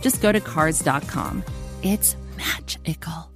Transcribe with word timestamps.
just 0.00 0.20
go 0.22 0.32
to 0.32 0.40
Cars.com. 0.40 1.44
It's 1.82 2.16
magical. 2.36 3.30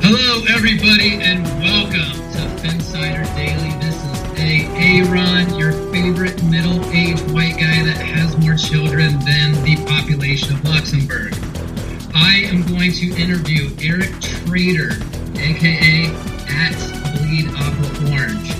Hello, 0.00 0.44
everybody, 0.54 1.14
and 1.20 1.44
welcome 1.60 2.12
to 2.32 2.40
Phinsider 2.62 3.24
Daily. 3.34 3.70
This 3.80 3.96
is 3.96 4.22
A. 4.38 4.66
Aaron, 4.78 5.58
your 5.58 5.72
favorite 5.90 6.40
middle-aged 6.44 7.32
white 7.32 7.54
guy 7.54 7.82
that 7.82 7.96
has 7.96 8.36
more 8.38 8.54
children 8.54 9.18
than 9.24 9.52
the 9.64 9.76
population 9.86 10.54
of 10.54 10.64
Luxembourg. 10.64 11.34
I 12.14 12.44
am 12.44 12.62
going 12.66 12.92
to 12.92 13.14
interview 13.20 13.70
Erick 13.82 14.20
Trader, 14.20 14.92
aka 15.34 16.06
at 16.48 16.76
Bleed 17.18 17.48
Orange, 18.12 18.50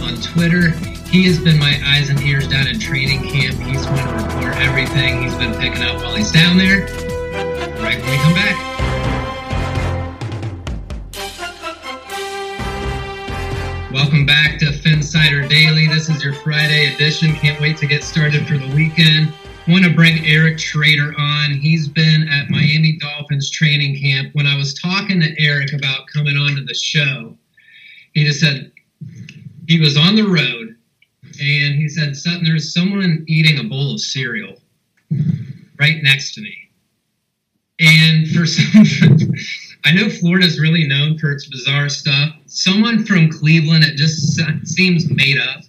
on 0.00 0.16
Twitter. 0.22 0.93
He 1.06 1.24
has 1.24 1.38
been 1.38 1.58
my 1.58 1.80
eyes 1.86 2.10
and 2.10 2.20
ears 2.22 2.48
down 2.48 2.66
in 2.66 2.80
training 2.80 3.22
camp. 3.22 3.54
He's 3.60 3.86
going 3.86 4.06
to 4.06 4.12
report 4.14 4.56
everything 4.56 5.22
he's 5.22 5.34
been 5.34 5.54
picking 5.54 5.82
up 5.82 6.02
while 6.02 6.14
he's 6.14 6.32
down 6.32 6.56
there. 6.56 6.86
Right 7.80 8.00
when 8.00 8.10
we 8.10 8.16
come 8.16 8.34
back. 8.34 8.74
Welcome 13.92 14.26
back 14.26 14.58
to 14.58 14.66
Phinsider 14.66 15.48
Daily. 15.48 15.86
This 15.86 16.08
is 16.08 16.24
your 16.24 16.34
Friday 16.34 16.92
edition. 16.92 17.32
Can't 17.34 17.60
wait 17.60 17.76
to 17.76 17.86
get 17.86 18.02
started 18.02 18.46
for 18.46 18.58
the 18.58 18.74
weekend. 18.74 19.32
Want 19.68 19.84
to 19.84 19.94
bring 19.94 20.26
Erick 20.26 20.58
Trader 20.58 21.14
on. 21.16 21.52
He's 21.52 21.86
been 21.86 22.28
at 22.28 22.50
Miami 22.50 22.98
Dolphins 22.98 23.50
training 23.50 24.00
camp. 24.00 24.34
When 24.34 24.46
I 24.46 24.56
was 24.56 24.74
talking 24.74 25.20
to 25.20 25.40
Erick 25.40 25.72
about 25.72 26.08
coming 26.12 26.36
on 26.36 26.56
to 26.56 26.64
the 26.64 26.74
show, 26.74 27.38
he 28.14 28.24
just 28.24 28.40
said 28.40 28.72
he 29.68 29.78
was 29.78 29.96
on 29.96 30.16
the 30.16 30.24
road 30.24 30.73
and 31.40 31.74
he 31.74 31.88
said, 31.88 32.16
Sutton, 32.16 32.44
there's 32.44 32.72
someone 32.72 33.24
eating 33.26 33.58
a 33.58 33.68
bowl 33.68 33.94
of 33.94 34.00
cereal 34.00 34.56
right 35.78 36.02
next 36.02 36.34
to 36.34 36.40
me. 36.40 36.56
And 37.80 38.28
for 38.30 38.46
some, 38.46 38.84
I 39.84 39.92
know 39.92 40.08
Florida's 40.08 40.60
really 40.60 40.86
known 40.86 41.18
for 41.18 41.32
its 41.32 41.46
bizarre 41.46 41.88
stuff. 41.88 42.30
Someone 42.46 43.04
from 43.04 43.30
Cleveland, 43.30 43.84
it 43.84 43.96
just 43.96 44.40
seems 44.66 45.10
made 45.10 45.38
up. 45.38 45.62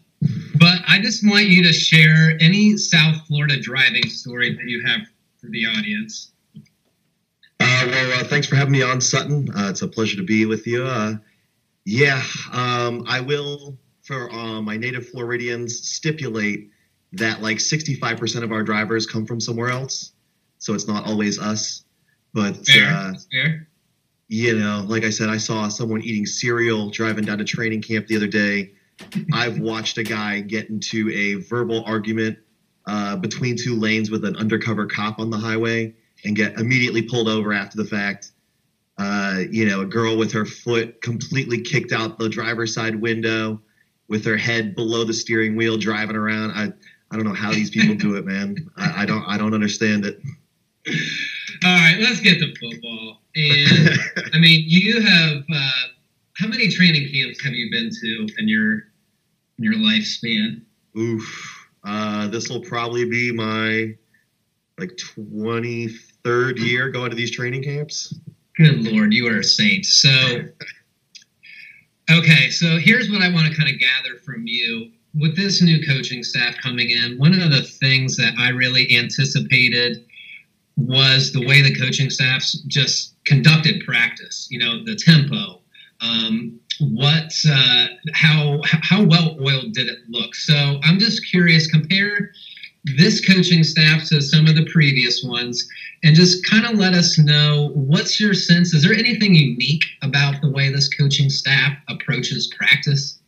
But 0.58 0.80
I 0.88 1.02
just 1.02 1.28
want 1.28 1.46
you 1.46 1.64
to 1.64 1.74
share 1.74 2.38
any 2.40 2.78
South 2.78 3.26
Florida 3.28 3.60
driving 3.60 4.08
story 4.08 4.56
that 4.56 4.66
you 4.66 4.84
have 4.86 5.02
for 5.38 5.48
the 5.48 5.66
audience. 5.66 6.32
Uh, 7.60 7.88
well, 7.88 8.20
uh, 8.20 8.24
thanks 8.24 8.48
for 8.48 8.56
having 8.56 8.72
me 8.72 8.82
on, 8.82 9.02
Sutton. 9.02 9.50
Uh, 9.56 9.70
it's 9.70 9.82
a 9.82 9.88
pleasure 9.88 10.18
to 10.18 10.24
be 10.24 10.46
with 10.46 10.66
you. 10.66 10.84
Uh, 10.84 11.16
yeah, 11.86 12.24
um, 12.52 13.04
I 13.08 13.20
will, 13.20 13.78
for 14.06 14.32
uh, 14.32 14.62
my 14.62 14.78
native 14.78 15.08
Floridians, 15.10 15.88
stipulate 15.88 16.70
that 17.14 17.42
like 17.42 17.58
65% 17.58 18.44
of 18.44 18.52
our 18.52 18.64
drivers 18.64 19.06
come 19.06 19.26
from 19.26 19.40
somewhere 19.40 19.70
else. 19.70 20.14
So 20.60 20.74
it's 20.74 20.88
not 20.88 21.06
always 21.06 21.40
us. 21.40 21.84
But 22.34 22.66
fair. 22.68 22.90
Uh, 22.90 23.14
fair 23.32 23.68
you 24.28 24.58
know, 24.58 24.84
like 24.88 25.04
I 25.04 25.10
said, 25.10 25.30
I 25.30 25.38
saw 25.38 25.68
someone 25.68 26.02
eating 26.02 26.26
cereal 26.26 26.90
driving 26.90 27.26
down 27.26 27.38
to 27.38 27.44
training 27.44 27.82
camp 27.82 28.08
the 28.08 28.16
other 28.16 28.28
day. 28.28 28.74
I've 29.34 29.60
watched 29.60 29.98
a 29.98 30.04
guy 30.04 30.40
get 30.40 30.70
into 30.70 31.12
a 31.12 31.36
verbal 31.44 31.84
argument 31.86 32.40
uh, 32.88 33.18
between 33.18 33.56
two 33.56 33.76
lanes 33.76 34.10
with 34.10 34.26
an 34.26 34.36
undercover 34.38 34.88
cop 34.88 35.20
on 35.20 35.30
the 35.30 35.38
highway 35.38 35.94
and 36.24 36.36
get 36.36 36.60
immediately 36.60 37.04
pulled 37.04 37.28
over 37.28 37.54
after 37.54 37.78
the 37.78 37.86
fact. 37.86 38.32
Uh, 38.98 39.42
you 39.52 39.66
know, 39.66 39.82
a 39.82 39.86
girl 39.86 40.18
with 40.18 40.32
her 40.32 40.46
foot 40.46 41.02
completely 41.02 41.62
kicked 41.62 41.92
out 41.92 42.18
the 42.18 42.30
driver's 42.30 42.74
side 42.74 42.96
window 42.96 43.62
with 44.08 44.24
their 44.24 44.38
head 44.38 44.76
below 44.76 45.04
the 45.04 45.14
steering 45.14 45.56
wheel 45.56 45.78
driving 45.78 46.16
around. 46.16 46.52
I, 46.52 46.72
I 47.12 47.16
don't 47.16 47.26
know 47.26 47.34
how 47.34 47.52
these 47.52 47.70
people 47.70 47.96
do 47.96 48.16
it, 48.16 48.26
man. 48.26 48.58
I, 48.78 49.04
I 49.04 49.06
don't 49.06 49.24
I 49.28 49.38
don't 49.38 49.54
understand 49.54 50.06
it. 50.06 50.22
All 50.88 51.74
right, 51.74 51.98
let's 52.00 52.20
get 52.20 52.40
to 52.40 52.54
football. 52.56 53.22
And 53.36 54.00
I 54.34 54.40
mean, 54.40 54.64
you 54.68 55.02
have 55.02 55.44
uh, 55.54 55.88
how 56.34 56.48
many 56.48 56.68
training 56.70 57.12
camps 57.12 57.44
have 57.44 57.54
you 57.54 57.72
been 57.72 57.90
to 57.90 58.28
in 58.40 58.48
your 58.48 58.74
in 59.58 59.64
your 59.64 59.76
lifespan? 59.76 60.62
Oof, 60.98 61.68
uh, 61.84 62.28
this 62.28 62.50
will 62.50 62.62
probably 62.62 63.06
be 63.06 63.32
my 63.32 63.96
like 64.78 64.98
twenty 64.98 65.88
third 66.24 66.60
year 66.60 66.90
going 66.90 67.10
to 67.10 67.16
these 67.16 67.32
training 67.32 67.64
camps. 67.64 68.14
Good 68.58 68.84
lord, 68.84 69.14
you 69.14 69.28
are 69.28 69.40
a 69.40 69.44
saint. 69.44 69.86
So, 69.86 70.10
okay, 72.10 72.50
so 72.50 72.78
here's 72.78 73.10
what 73.10 73.22
I 73.22 73.32
want 73.32 73.48
to 73.48 73.56
kind 73.56 73.70
of 73.70 73.80
gather 73.80 74.20
from 74.20 74.44
you 74.46 74.92
with 75.14 75.36
this 75.36 75.62
new 75.62 75.86
coaching 75.86 76.24
staff 76.24 76.56
coming 76.62 76.90
in. 76.90 77.18
One 77.18 77.40
of 77.40 77.52
the 77.52 77.64
things 77.64 78.18
that 78.18 78.34
I 78.38 78.50
really 78.50 78.96
anticipated 78.96 80.06
was 80.78 81.32
the 81.32 81.46
way 81.46 81.62
the 81.62 81.76
coaching 81.76 82.10
staffs 82.10 82.60
just 82.68 83.16
conducted 83.26 83.84
practice. 83.86 84.48
You 84.52 84.60
know, 84.60 84.84
the 84.84 84.96
tempo, 84.96 85.62
um, 86.02 86.60
what, 86.80 87.34
uh, 87.50 87.88
how 88.14 88.60
how 88.64 89.04
well 89.04 89.38
oiled 89.42 89.74
did 89.74 89.88
it 89.88 90.00
look? 90.10 90.36
So 90.36 90.80
I'm 90.84 91.00
just 91.00 91.26
curious. 91.30 91.68
Compare 91.68 92.32
this 92.98 93.26
coaching 93.26 93.64
staff 93.64 94.08
to 94.10 94.22
some 94.22 94.48
of 94.48 94.56
the 94.56 94.66
previous 94.72 95.24
ones, 95.24 95.68
and 96.04 96.16
just 96.16 96.46
kind 96.50 96.66
of 96.66 96.78
let 96.78 96.94
us 96.94 97.18
know 97.18 97.72
what's 97.74 98.20
your 98.20 98.34
sense. 98.34 98.74
Is 98.74 98.84
there 98.84 98.94
anything 98.94 99.34
unique 99.34 99.84
about 100.02 100.42
the 100.42 100.52
way 100.52 100.72
this 100.72 100.88
coaching 100.94 101.30
staff 101.30 101.78
approaches 101.90 102.54
practice? 102.58 103.20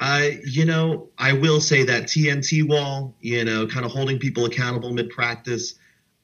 Uh, 0.00 0.30
you 0.44 0.64
know, 0.64 1.08
I 1.18 1.32
will 1.32 1.60
say 1.60 1.84
that 1.84 2.04
TNT 2.04 2.68
wall, 2.68 3.14
you 3.20 3.44
know, 3.44 3.66
kind 3.66 3.86
of 3.86 3.92
holding 3.92 4.18
people 4.18 4.44
accountable 4.44 4.92
mid 4.92 5.10
practice 5.10 5.76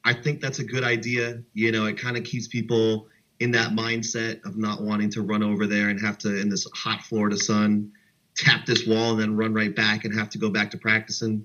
I 0.09 0.15
think 0.15 0.41
that's 0.41 0.59
a 0.59 0.65
good 0.65 0.85
idea. 0.85 1.43
You 1.53 1.71
know, 1.71 1.85
it 1.85 1.99
kind 1.99 2.17
of 2.17 2.25
keeps 2.25 2.49
people 2.49 3.09
in 3.41 3.51
that 3.53 3.73
mindset 3.73 4.45
of 4.47 4.57
not 4.57 4.81
wanting 4.81 5.11
to 5.11 5.23
run 5.23 5.43
over 5.43 5.67
there 5.67 5.91
and 5.91 6.01
have 6.01 6.17
to, 6.19 6.41
in 6.41 6.49
this 6.49 6.67
hot 6.75 7.03
Florida 7.03 7.37
sun, 7.37 7.93
tap 8.35 8.65
this 8.65 8.87
wall 8.87 9.13
and 9.13 9.21
then 9.21 9.37
run 9.37 9.53
right 9.53 9.77
back 9.77 10.07
and 10.07 10.19
have 10.19 10.31
to 10.31 10.39
go 10.39 10.49
back 10.49 10.71
to 10.71 10.79
practicing. 10.79 11.45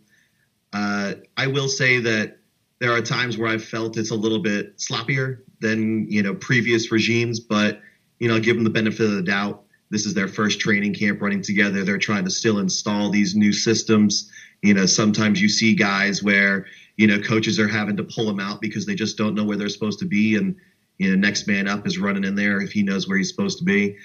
Uh, 0.74 1.14
I 1.38 1.48
will 1.48 1.68
say 1.68 2.00
that 2.00 2.40
there 2.80 2.92
are 2.92 3.02
times 3.02 3.38
where 3.38 3.48
I've 3.48 3.64
felt 3.64 3.98
it's 3.98 4.12
a 4.12 4.16
little 4.16 4.40
bit 4.40 4.78
sloppier 4.78 5.40
than 5.62 6.10
you 6.10 6.24
know 6.24 6.34
previous 6.36 6.92
regimes, 6.92 7.40
but 7.40 7.82
you 8.20 8.28
know, 8.28 8.40
give 8.40 8.56
them 8.56 8.64
the 8.64 8.70
benefit 8.70 9.06
of 9.06 9.14
the 9.14 9.22
doubt. 9.22 9.64
This 9.90 10.06
is 10.06 10.14
their 10.14 10.28
first 10.28 10.60
training 10.60 10.96
camp 10.96 11.22
running 11.22 11.42
together. 11.42 11.84
They're 11.84 11.98
trying 11.98 12.26
to 12.26 12.32
still 12.32 12.58
install 12.58 13.10
these 13.10 13.36
new 13.36 13.54
systems. 13.54 14.32
You 14.62 14.74
know, 14.74 14.86
sometimes 14.86 15.42
you 15.42 15.50
see 15.50 15.76
guys 15.76 16.24
where 16.24 16.66
you 16.98 17.08
know 17.08 17.20
coaches 17.20 17.60
are 17.60 17.68
having 17.68 17.98
to 17.98 18.04
pull 18.04 18.26
them 18.26 18.40
out 18.40 18.62
because 18.62 18.86
they 18.86 18.96
just 18.96 19.18
don't 19.18 19.36
know 19.36 19.44
where 19.44 19.58
they're 19.58 19.70
supposed 19.70 20.00
to 20.00 20.06
be 20.06 20.36
and 20.36 20.56
you 20.98 21.10
know 21.10 21.16
next 21.16 21.48
man 21.48 21.68
up 21.68 21.88
is 21.88 21.98
running 21.98 22.24
in 22.24 22.36
there 22.36 22.62
if 22.62 22.72
he 22.72 22.84
knows 22.84 23.08
where 23.08 23.18
he's 23.18 23.30
supposed 23.30 23.58
to 23.58 23.64
be 23.64 23.96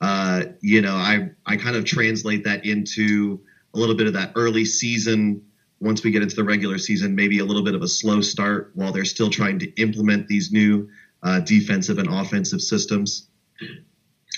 uh, 0.00 0.44
you 0.60 0.80
know 0.80 0.94
i 0.94 1.30
i 1.46 1.56
kind 1.56 1.76
of 1.76 1.84
translate 1.84 2.44
that 2.44 2.64
into 2.64 3.40
a 3.74 3.78
little 3.78 3.94
bit 3.94 4.06
of 4.06 4.14
that 4.14 4.32
early 4.34 4.64
season 4.64 5.42
once 5.80 6.02
we 6.02 6.10
get 6.10 6.22
into 6.22 6.36
the 6.36 6.44
regular 6.44 6.78
season 6.78 7.14
maybe 7.14 7.38
a 7.38 7.44
little 7.44 7.64
bit 7.64 7.74
of 7.74 7.82
a 7.82 7.88
slow 7.88 8.20
start 8.20 8.70
while 8.74 8.92
they're 8.92 9.04
still 9.04 9.30
trying 9.30 9.58
to 9.58 9.70
implement 9.80 10.26
these 10.28 10.52
new 10.52 10.88
uh, 11.22 11.40
defensive 11.40 11.98
and 11.98 12.08
offensive 12.08 12.60
systems 12.60 13.28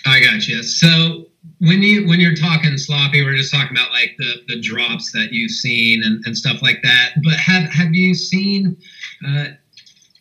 i 0.06 0.20
got 0.20 0.46
you 0.46 0.62
so 0.62 1.26
when 1.58 1.82
you 1.82 2.06
when 2.06 2.20
you're 2.20 2.34
talking 2.34 2.76
sloppy, 2.76 3.25
we're 3.25 3.37
just 3.37 3.52
talking 3.52 3.76
about 3.76 3.90
like 3.92 4.14
the 4.19 4.42
the 4.48 4.60
drops 4.60 5.12
that 5.12 5.28
you've 5.32 5.50
seen 5.50 6.02
and, 6.04 6.22
and 6.26 6.37
stuff 6.37 6.62
like 6.62 6.82
that. 6.82 7.12
But 7.25 7.34
have 7.34 7.70
have 7.70 7.94
you 7.94 8.14
seen 8.14 8.76
uh, 9.26 9.44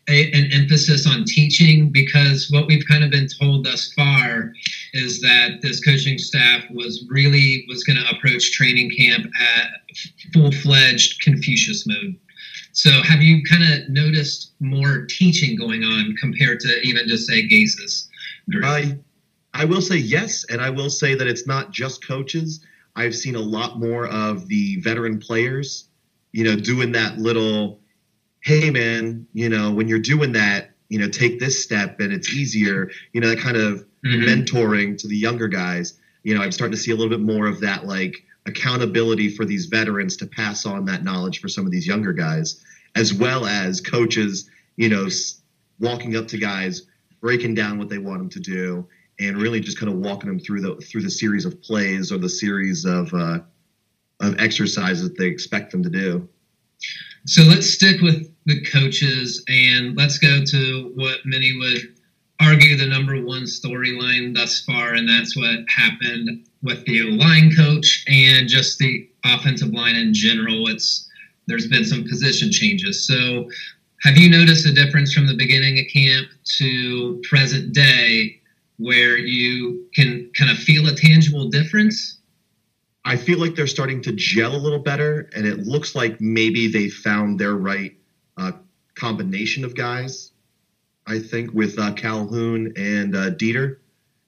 a, 0.10 0.32
an 0.32 0.52
emphasis 0.52 1.08
on 1.08 1.24
teaching? 1.26 1.92
Because 1.92 2.50
what 2.50 2.68
we've 2.68 2.86
kind 2.88 3.04
of 3.04 3.12
been 3.12 3.28
told 3.40 3.66
thus 3.66 3.94
far 3.94 4.52
is 4.94 5.22
that 5.22 5.60
this 5.62 5.84
coaching 5.84 6.18
staff 6.18 6.64
was 6.72 7.06
really 7.10 7.66
was 7.68 7.84
going 7.84 7.98
to 7.98 8.16
approach 8.16 8.52
training 8.52 8.92
camp 8.98 9.26
at 9.40 9.72
full 10.34 10.52
fledged 10.52 11.22
Confucius 11.22 11.86
mode. 11.88 12.16
So 12.72 12.92
have 13.04 13.22
you 13.22 13.42
kind 13.50 13.64
of 13.64 13.90
noticed 13.90 14.54
more 14.60 15.06
teaching 15.10 15.58
going 15.58 15.84
on 15.84 16.16
compared 16.20 16.60
to 16.62 16.82
even 16.82 17.08
just 17.08 17.28
say 17.28 17.48
Gase's? 17.48 18.10
I 18.64 18.98
I 19.54 19.66
will 19.66 19.82
say 19.82 19.98
yes, 19.98 20.46
and 20.46 20.62
I 20.62 20.70
will 20.70 20.90
say 20.90 21.16
that 21.16 21.28
it's 21.28 21.48
not 21.48 21.72
just 21.72 22.06
coaches. 22.06 22.64
I've 22.96 23.16
seen 23.16 23.36
a 23.36 23.42
lot 23.42 23.80
more 23.80 24.08
of 24.08 24.48
the 24.48 24.80
veteran 24.82 25.20
players, 25.20 25.90
you 26.32 26.44
know, 26.44 26.56
doing 26.56 26.92
that 26.94 27.18
little, 27.18 27.80
hey 28.42 28.70
man, 28.70 29.28
you 29.34 29.50
know, 29.50 29.72
when 29.72 29.88
you're 29.88 30.00
doing 30.00 30.32
that, 30.34 30.72
you 30.90 31.00
know, 31.00 31.10
take 31.10 31.40
this 31.40 31.64
step 31.64 32.00
and 32.00 32.12
it's 32.12 32.34
easier, 32.34 32.90
you 33.14 33.22
know, 33.22 33.30
that 33.30 33.40
kind 33.40 33.58
of 33.58 33.86
mm-hmm. 34.06 34.24
mentoring 34.24 34.98
to 34.98 35.08
the 35.08 35.18
younger 35.18 35.48
guys. 35.48 36.00
You 36.24 36.36
know, 36.36 36.42
I'm 36.42 36.52
starting 36.52 36.76
to 36.76 36.82
see 36.82 36.92
a 36.92 36.96
little 36.96 37.10
bit 37.10 37.22
more 37.22 37.48
of 37.48 37.60
that 37.62 37.86
like 37.86 38.16
accountability 38.46 39.30
for 39.30 39.46
these 39.46 39.66
veterans 39.66 40.18
to 40.18 40.28
pass 40.28 40.66
on 40.66 40.86
that 40.86 41.04
knowledge 41.04 41.40
for 41.40 41.48
some 41.48 41.66
of 41.66 41.72
these 41.72 41.88
younger 41.88 42.14
guys, 42.14 42.64
as 42.96 43.14
well 43.14 43.46
as 43.46 43.82
coaches, 43.82 44.50
you 44.78 44.90
know, 44.90 45.08
walking 45.80 46.16
up 46.16 46.28
to 46.30 46.38
guys, 46.38 46.84
breaking 47.22 47.54
down 47.54 47.78
what 47.78 47.90
they 47.90 47.98
want 47.98 48.20
them 48.20 48.30
to 48.30 48.40
do, 48.40 48.88
and 49.20 49.38
really 49.38 49.60
just 49.60 49.78
kind 49.78 49.92
of 49.92 50.00
walking 50.00 50.30
them 50.30 50.40
through 50.40 50.62
the 50.62 50.76
through 50.78 51.02
the 51.02 51.12
series 51.12 51.46
of 51.46 51.62
plays 51.62 52.12
or 52.12 52.18
the 52.18 52.30
series 52.30 52.86
of 52.86 53.14
uh, 53.14 53.40
of 54.22 54.40
exercises 54.40 55.04
that 55.04 55.18
they 55.18 55.28
expect 55.28 55.72
them 55.72 55.84
to 55.84 55.90
do. 55.90 56.28
So 57.26 57.44
let's 57.44 57.70
stick 57.70 58.02
with 58.02 58.32
the 58.46 58.64
coaches 58.66 59.44
and 59.48 59.96
let's 59.96 60.18
go 60.18 60.44
to 60.44 60.92
what 60.96 61.20
many 61.26 61.56
would 61.58 61.96
argue 62.42 62.78
the 62.78 62.88
number 62.88 63.22
one 63.22 63.44
storyline 63.44 64.34
thus 64.34 64.64
far, 64.64 64.94
and 64.94 65.08
that's 65.08 65.36
what 65.36 65.60
happened 65.68 66.48
with 66.64 66.86
the 66.86 67.04
line 67.04 67.52
coach 67.56 68.06
and 68.08 68.48
just 68.48 68.80
the 68.80 69.10
offensive 69.26 69.74
line 69.74 69.96
in 69.96 70.14
general. 70.14 70.68
It's 70.68 71.08
there's 71.48 71.68
been 71.68 71.84
some 71.84 72.04
position 72.08 72.52
changes. 72.52 73.06
So 73.06 73.50
have 74.04 74.18
you 74.18 74.30
noticed 74.30 74.66
a 74.66 74.74
difference 74.74 75.14
from 75.14 75.28
the 75.28 75.36
beginning 75.36 75.80
of 75.80 75.86
camp 75.92 76.28
to 76.58 77.22
present 77.28 77.74
day 77.74 78.40
where 78.78 79.18
you 79.18 79.88
can 79.94 80.30
kind 80.38 80.52
of 80.52 80.58
feel 80.58 80.88
a 80.88 80.96
tangible 80.96 81.50
difference? 81.50 82.19
I 83.06 83.16
feel 83.16 83.40
like 83.40 83.56
they're 83.56 83.68
starting 83.68 84.02
to 84.04 84.12
gel 84.12 84.56
a 84.56 84.58
little 84.58 84.80
better, 84.80 85.30
and 85.36 85.46
it 85.46 85.60
looks 85.60 85.96
like 85.96 86.20
maybe 86.20 86.68
they 86.68 86.90
found 86.90 87.40
their 87.40 87.56
right 87.56 87.96
uh, 88.38 88.52
combination 88.96 89.64
of 89.64 89.76
guys. 89.76 90.32
I 91.08 91.20
think 91.20 91.54
with 91.54 91.80
uh, 91.80 91.94
Calhoun 91.94 92.74
and 92.76 93.16
uh, 93.16 93.32
Deiter, 93.32 93.78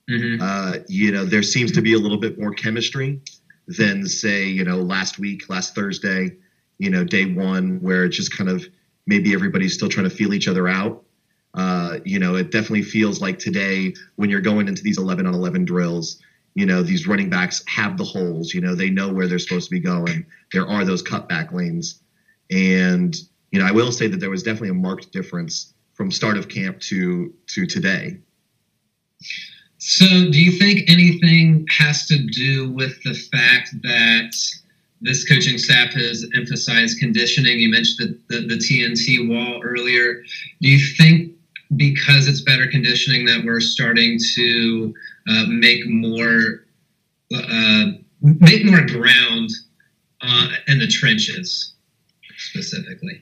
mm-hmm. 0.10 0.42
Uh, 0.42 0.84
you 0.88 1.12
know, 1.12 1.26
there 1.26 1.44
seems 1.44 1.72
to 1.74 1.82
be 1.82 1.94
a 1.94 2.00
little 2.00 2.18
bit 2.18 2.40
more 2.40 2.54
chemistry 2.54 3.22
than 3.68 4.08
say, 4.08 4.46
you 4.46 4.64
know, 4.64 4.78
last 4.78 5.20
week, 5.20 5.50
last 5.50 5.76
Thursday, 5.76 6.36
you 6.80 6.90
know, 6.90 7.04
day 7.04 7.26
one, 7.26 7.80
where 7.82 8.06
it's 8.06 8.18
just 8.18 8.36
kind 8.36 8.50
of 8.50 8.66
maybe 9.06 9.34
everybody's 9.34 9.74
still 9.74 9.90
trying 9.90 10.10
to 10.10 10.16
feel 10.16 10.34
each 10.34 10.48
other 10.48 10.68
out. 10.68 11.04
Uh, 11.54 12.00
you 12.06 12.18
know, 12.18 12.36
it 12.36 12.52
definitely 12.52 12.82
feels 12.82 13.22
like 13.22 13.38
today 13.38 13.94
when 14.16 14.30
you're 14.30 14.42
going 14.42 14.68
into 14.68 14.82
these 14.82 14.98
11 14.98 15.28
on 15.28 15.34
11 15.34 15.66
drills, 15.66 16.22
you 16.54 16.66
know, 16.66 16.84
these 16.84 17.08
running 17.08 17.30
backs 17.30 17.64
have 17.68 17.98
the 17.98 18.04
holes. 18.04 18.54
You 18.54 18.62
know, 18.62 18.76
they 18.76 18.90
know 18.90 19.12
where 19.12 19.28
they're 19.28 19.40
supposed 19.40 19.70
to 19.70 19.72
be 19.72 19.80
going. 19.80 20.26
There 20.52 20.68
are 20.68 20.84
those 20.84 21.02
cutback 21.02 21.54
lanes. 21.54 22.02
And, 22.50 23.16
you 23.52 23.60
know, 23.60 23.66
I 23.66 23.72
will 23.72 23.92
say 23.92 24.08
that 24.08 24.20
there 24.20 24.30
was 24.30 24.44
definitely 24.44 24.70
a 24.70 24.74
marked 24.74 25.12
difference 25.12 25.74
from 25.94 26.12
start 26.12 26.38
of 26.38 26.50
camp 26.50 26.80
to 26.82 27.34
to 27.48 27.66
today. 27.66 28.18
So, 29.78 30.06
do 30.06 30.42
you 30.42 30.52
think 30.52 30.90
anything 30.90 31.66
has 31.70 32.06
to 32.08 32.18
do 32.28 32.72
with 32.72 33.02
the 33.04 33.14
fact 33.14 33.70
that 33.82 34.32
this 35.02 35.28
coaching 35.28 35.58
staff 35.58 35.94
has 35.94 36.28
emphasized 36.36 37.00
conditioning? 37.00 37.60
You 37.60 37.70
mentioned 37.70 38.20
the, 38.30 38.42
the, 38.42 38.48
the 38.48 38.56
TNT 38.56 39.28
wall 39.28 39.62
earlier. 39.64 40.24
Do 40.62 40.70
you 40.70 40.80
think 40.98 41.32
because 41.76 42.28
it's 42.28 42.42
better 42.42 42.68
conditioning 42.68 43.26
that 43.26 43.44
we're 43.46 43.62
starting 43.62 44.20
to 44.36 44.94
uh, 45.28 45.46
make 45.48 45.86
more 45.88 46.66
uh, 47.36 47.86
make 48.22 48.66
more 48.66 48.86
ground 48.86 49.50
uh, 50.22 50.50
in 50.68 50.80
the 50.80 50.88
trenches 50.88 51.74
specifically. 52.38 53.22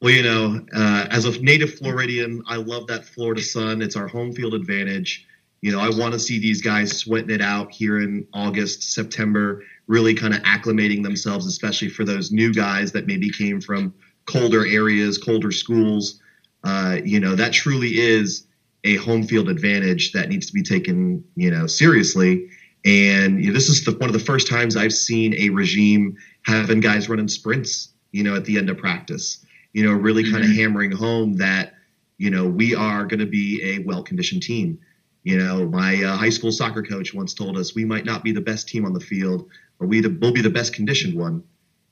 Well, 0.00 0.12
you 0.12 0.22
know, 0.22 0.66
uh, 0.74 1.06
as 1.10 1.24
a 1.24 1.40
native 1.42 1.74
Floridian, 1.74 2.42
I 2.46 2.56
love 2.56 2.86
that 2.88 3.04
Florida 3.04 3.42
sun. 3.42 3.80
It's 3.82 3.96
our 3.96 4.08
home 4.08 4.32
field 4.32 4.54
advantage. 4.54 5.26
You 5.62 5.72
know, 5.72 5.80
I 5.80 5.88
want 5.88 6.12
to 6.12 6.18
see 6.18 6.38
these 6.38 6.60
guys 6.60 6.96
sweating 6.96 7.30
it 7.30 7.40
out 7.40 7.72
here 7.72 8.02
in 8.02 8.26
August, 8.34 8.92
September, 8.92 9.62
really 9.86 10.14
kind 10.14 10.34
of 10.34 10.42
acclimating 10.42 11.02
themselves, 11.02 11.46
especially 11.46 11.88
for 11.88 12.04
those 12.04 12.32
new 12.32 12.52
guys 12.52 12.92
that 12.92 13.06
maybe 13.06 13.30
came 13.30 13.60
from 13.60 13.94
colder 14.26 14.66
areas, 14.66 15.16
colder 15.16 15.52
schools 15.52 16.20
uh, 16.64 16.98
you 17.04 17.20
know, 17.20 17.36
that 17.36 17.52
truly 17.52 17.98
is 17.98 18.46
a 18.84 18.96
home 18.96 19.22
field 19.26 19.48
advantage 19.48 20.12
that 20.12 20.28
needs 20.28 20.46
to 20.46 20.52
be 20.52 20.62
taken, 20.62 21.24
you 21.36 21.50
know, 21.50 21.66
seriously. 21.66 22.48
And 22.84 23.42
you 23.42 23.48
know, 23.48 23.54
this 23.54 23.68
is 23.68 23.84
the, 23.84 23.92
one 23.92 24.10
of 24.10 24.12
the 24.12 24.18
first 24.18 24.46
times 24.48 24.76
I've 24.76 24.92
seen 24.92 25.34
a 25.34 25.48
regime 25.48 26.16
having 26.42 26.80
guys 26.80 27.08
running 27.08 27.28
sprints, 27.28 27.92
you 28.12 28.22
know, 28.22 28.36
at 28.36 28.44
the 28.44 28.58
end 28.58 28.68
of 28.68 28.76
practice. 28.76 29.44
You 29.72 29.84
know, 29.84 29.92
really 29.92 30.22
mm-hmm. 30.22 30.32
kind 30.32 30.44
of 30.44 30.50
hammering 30.50 30.92
home 30.92 31.36
that, 31.38 31.74
you 32.18 32.30
know, 32.30 32.46
we 32.46 32.74
are 32.74 33.06
going 33.06 33.20
to 33.20 33.26
be 33.26 33.60
a 33.62 33.78
well-conditioned 33.80 34.42
team. 34.42 34.78
You 35.24 35.38
know, 35.38 35.66
my 35.66 36.02
uh, 36.02 36.16
high 36.16 36.28
school 36.28 36.52
soccer 36.52 36.82
coach 36.82 37.14
once 37.14 37.32
told 37.32 37.56
us 37.56 37.74
we 37.74 37.84
might 37.84 38.04
not 38.04 38.22
be 38.22 38.30
the 38.30 38.42
best 38.42 38.68
team 38.68 38.84
on 38.84 38.92
the 38.92 39.00
field, 39.00 39.48
but 39.80 39.88
we 39.88 40.00
the, 40.00 40.16
we'll 40.20 40.34
be 40.34 40.42
the 40.42 40.50
best 40.50 40.74
conditioned 40.74 41.18
one. 41.18 41.42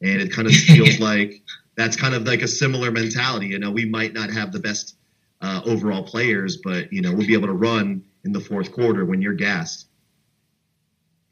And 0.03 0.21
it 0.21 0.31
kind 0.31 0.47
of 0.47 0.55
feels 0.69 1.01
like 1.01 1.43
that's 1.77 1.97
kind 1.97 2.15
of 2.15 2.25
like 2.25 2.43
a 2.43 2.49
similar 2.49 2.91
mentality. 2.91 3.47
You 3.47 3.59
know, 3.59 3.71
we 3.71 3.87
might 3.87 4.13
not 4.13 4.31
have 4.31 4.53
the 4.53 4.61
best 4.61 4.97
uh, 5.43 5.61
overall 5.67 6.03
players, 6.03 6.59
but 6.59 6.93
you 6.93 7.01
know, 7.01 7.13
we'll 7.13 7.27
be 7.27 7.35
able 7.35 7.49
to 7.49 7.53
run 7.53 8.03
in 8.25 8.33
the 8.33 8.41
fourth 8.41 8.73
quarter 8.73 9.05
when 9.05 9.21
you're 9.21 9.35
gassed. 9.35 9.87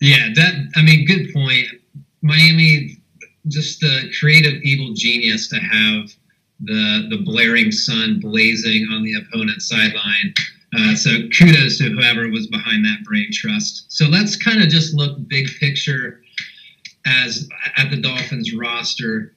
Yeah, 0.01 0.29
that 0.35 0.55
I 0.77 0.83
mean, 0.83 1.07
good 1.07 1.33
point. 1.33 1.67
Miami, 2.23 2.99
just 3.49 3.81
the 3.81 4.11
creative 4.19 4.61
evil 4.63 4.93
genius 4.95 5.49
to 5.49 5.57
have 5.57 6.11
the 6.61 7.07
the 7.11 7.23
blaring 7.25 7.73
sun 7.73 8.21
blazing 8.21 8.89
on 8.93 9.03
the 9.03 9.15
opponent's 9.15 9.69
sideline. 9.69 10.35
Uh, 10.77 10.95
so 10.95 11.11
kudos 11.37 11.79
to 11.79 11.91
whoever 11.91 12.29
was 12.29 12.47
behind 12.47 12.85
that 12.85 13.03
brain 13.05 13.29
trust. 13.33 13.87
So 13.89 14.07
let's 14.07 14.37
kind 14.37 14.63
of 14.63 14.69
just 14.69 14.95
look 14.95 15.17
big 15.29 15.49
picture 15.59 16.23
as 17.07 17.49
at 17.77 17.91
the 17.91 17.97
Dolphins 17.97 18.55
roster 18.55 19.33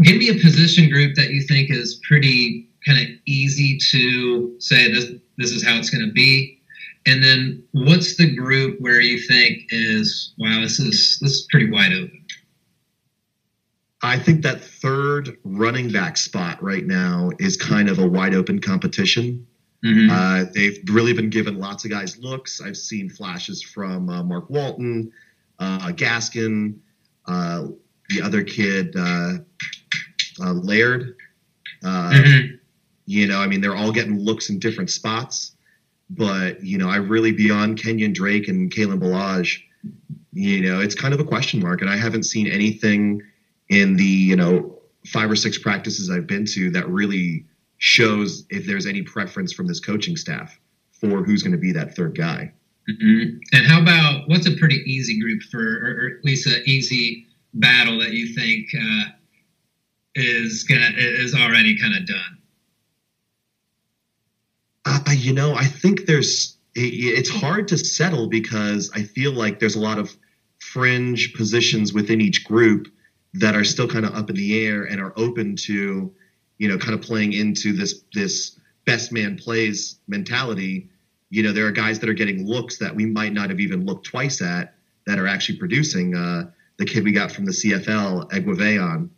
give 0.00 0.16
me 0.16 0.28
a 0.28 0.34
position 0.34 0.88
group 0.88 1.14
that 1.14 1.30
you 1.30 1.42
think 1.42 1.70
is 1.70 2.00
pretty 2.06 2.68
kind 2.86 2.98
of 2.98 3.06
easy 3.26 3.78
to 3.90 4.54
say 4.58 4.90
this 4.92 5.12
this 5.38 5.50
is 5.52 5.64
how 5.64 5.76
it's 5.76 5.90
going 5.90 6.04
to 6.06 6.12
be 6.12 6.58
and 7.06 7.22
then 7.22 7.62
what's 7.72 8.16
the 8.16 8.34
group 8.34 8.80
where 8.80 9.00
you 9.00 9.18
think 9.18 9.62
is 9.70 10.34
wow 10.38 10.60
this 10.60 10.78
is 10.78 11.18
this 11.20 11.32
is 11.32 11.46
pretty 11.50 11.70
wide 11.70 11.92
open 11.92 12.24
i 14.02 14.18
think 14.18 14.42
that 14.42 14.62
third 14.62 15.36
running 15.44 15.90
back 15.90 16.16
spot 16.16 16.62
right 16.62 16.86
now 16.86 17.30
is 17.38 17.56
kind 17.56 17.88
of 17.88 17.98
a 17.98 18.06
wide 18.06 18.34
open 18.34 18.60
competition 18.60 19.46
mm-hmm. 19.84 20.10
uh, 20.10 20.50
they've 20.54 20.78
really 20.88 21.12
been 21.12 21.30
given 21.30 21.58
lots 21.58 21.84
of 21.84 21.90
guys 21.90 22.18
looks 22.18 22.60
i've 22.60 22.76
seen 22.76 23.08
flashes 23.08 23.62
from 23.62 24.08
uh, 24.08 24.22
mark 24.22 24.48
walton 24.50 25.12
uh, 25.58 25.88
gaskin 25.92 26.74
uh, 27.26 27.66
the 28.12 28.22
other 28.22 28.42
kid, 28.42 28.94
uh, 28.96 29.34
uh, 30.40 30.52
Laird. 30.52 31.16
Uh, 31.84 32.10
mm-hmm. 32.10 32.56
You 33.12 33.26
know, 33.26 33.40
I 33.40 33.46
mean, 33.46 33.60
they're 33.60 33.76
all 33.76 33.92
getting 33.92 34.18
looks 34.18 34.48
in 34.48 34.58
different 34.58 34.88
spots, 34.88 35.54
but 36.08 36.64
you 36.64 36.78
know, 36.78 36.88
I 36.88 36.96
really 36.96 37.30
beyond 37.30 37.78
Kenyon 37.78 38.14
Drake 38.14 38.48
and 38.48 38.72
Kalen 38.72 38.98
Ballage, 39.00 39.60
you 40.32 40.62
know, 40.62 40.80
it's 40.80 40.94
kind 40.94 41.12
of 41.12 41.20
a 41.20 41.24
question 41.24 41.60
mark, 41.60 41.82
and 41.82 41.90
I 41.90 41.96
haven't 41.96 42.22
seen 42.22 42.46
anything 42.46 43.22
in 43.68 43.96
the 43.96 44.04
you 44.04 44.34
know 44.34 44.78
five 45.06 45.30
or 45.30 45.36
six 45.36 45.58
practices 45.58 46.08
I've 46.08 46.26
been 46.26 46.46
to 46.46 46.70
that 46.70 46.88
really 46.88 47.44
shows 47.76 48.46
if 48.48 48.66
there's 48.66 48.86
any 48.86 49.02
preference 49.02 49.52
from 49.52 49.66
this 49.66 49.80
coaching 49.80 50.16
staff 50.16 50.58
for 50.92 51.22
who's 51.22 51.42
going 51.42 51.52
to 51.52 51.58
be 51.58 51.72
that 51.72 51.94
third 51.94 52.16
guy. 52.16 52.50
Mm-hmm. 52.88 53.38
And 53.52 53.66
how 53.66 53.82
about 53.82 54.28
what's 54.28 54.46
a 54.46 54.56
pretty 54.56 54.76
easy 54.86 55.20
group 55.20 55.42
for, 55.50 55.58
or, 55.58 55.98
or 56.00 56.18
at 56.18 56.24
least 56.24 56.46
an 56.46 56.62
easy 56.64 57.26
battle 57.54 57.98
that 57.98 58.12
you 58.12 58.34
think 58.34 58.68
uh, 58.74 59.10
is 60.14 60.64
gonna 60.64 60.90
is 60.96 61.34
already 61.34 61.78
kind 61.78 61.94
of 61.94 62.06
done? 62.06 62.38
Uh, 65.12 65.14
you 65.14 65.32
know, 65.32 65.54
I 65.54 65.64
think 65.64 66.06
there's 66.06 66.56
it's 66.74 67.28
hard 67.28 67.68
to 67.68 67.76
settle 67.76 68.28
because 68.28 68.90
I 68.94 69.02
feel 69.02 69.32
like 69.32 69.60
there's 69.60 69.74
a 69.74 69.80
lot 69.80 69.98
of 69.98 70.16
fringe 70.58 71.34
positions 71.34 71.92
within 71.92 72.20
each 72.20 72.44
group 72.44 72.88
that 73.34 73.54
are 73.54 73.64
still 73.64 73.86
kind 73.86 74.06
of 74.06 74.14
up 74.14 74.30
in 74.30 74.36
the 74.36 74.66
air 74.66 74.84
and 74.84 74.98
are 74.98 75.12
open 75.16 75.54
to, 75.56 76.14
you 76.56 76.68
know, 76.68 76.78
kind 76.78 76.94
of 76.94 77.02
playing 77.02 77.34
into 77.34 77.74
this 77.74 78.02
this 78.14 78.58
best 78.86 79.12
man 79.12 79.36
plays 79.36 79.98
mentality. 80.08 80.88
You 81.28 81.42
know, 81.42 81.52
there 81.52 81.66
are 81.66 81.72
guys 81.72 81.98
that 82.00 82.08
are 82.08 82.14
getting 82.14 82.46
looks 82.46 82.78
that 82.78 82.94
we 82.94 83.04
might 83.04 83.34
not 83.34 83.50
have 83.50 83.60
even 83.60 83.84
looked 83.84 84.06
twice 84.06 84.40
at 84.40 84.74
that 85.06 85.18
are 85.18 85.26
actually 85.26 85.58
producing. 85.58 86.16
Uh, 86.16 86.50
the 86.78 86.86
kid 86.86 87.04
we 87.04 87.12
got 87.12 87.30
from 87.30 87.44
the 87.44 87.52
CFL, 87.52 88.30
Eguavoen. 88.30 89.10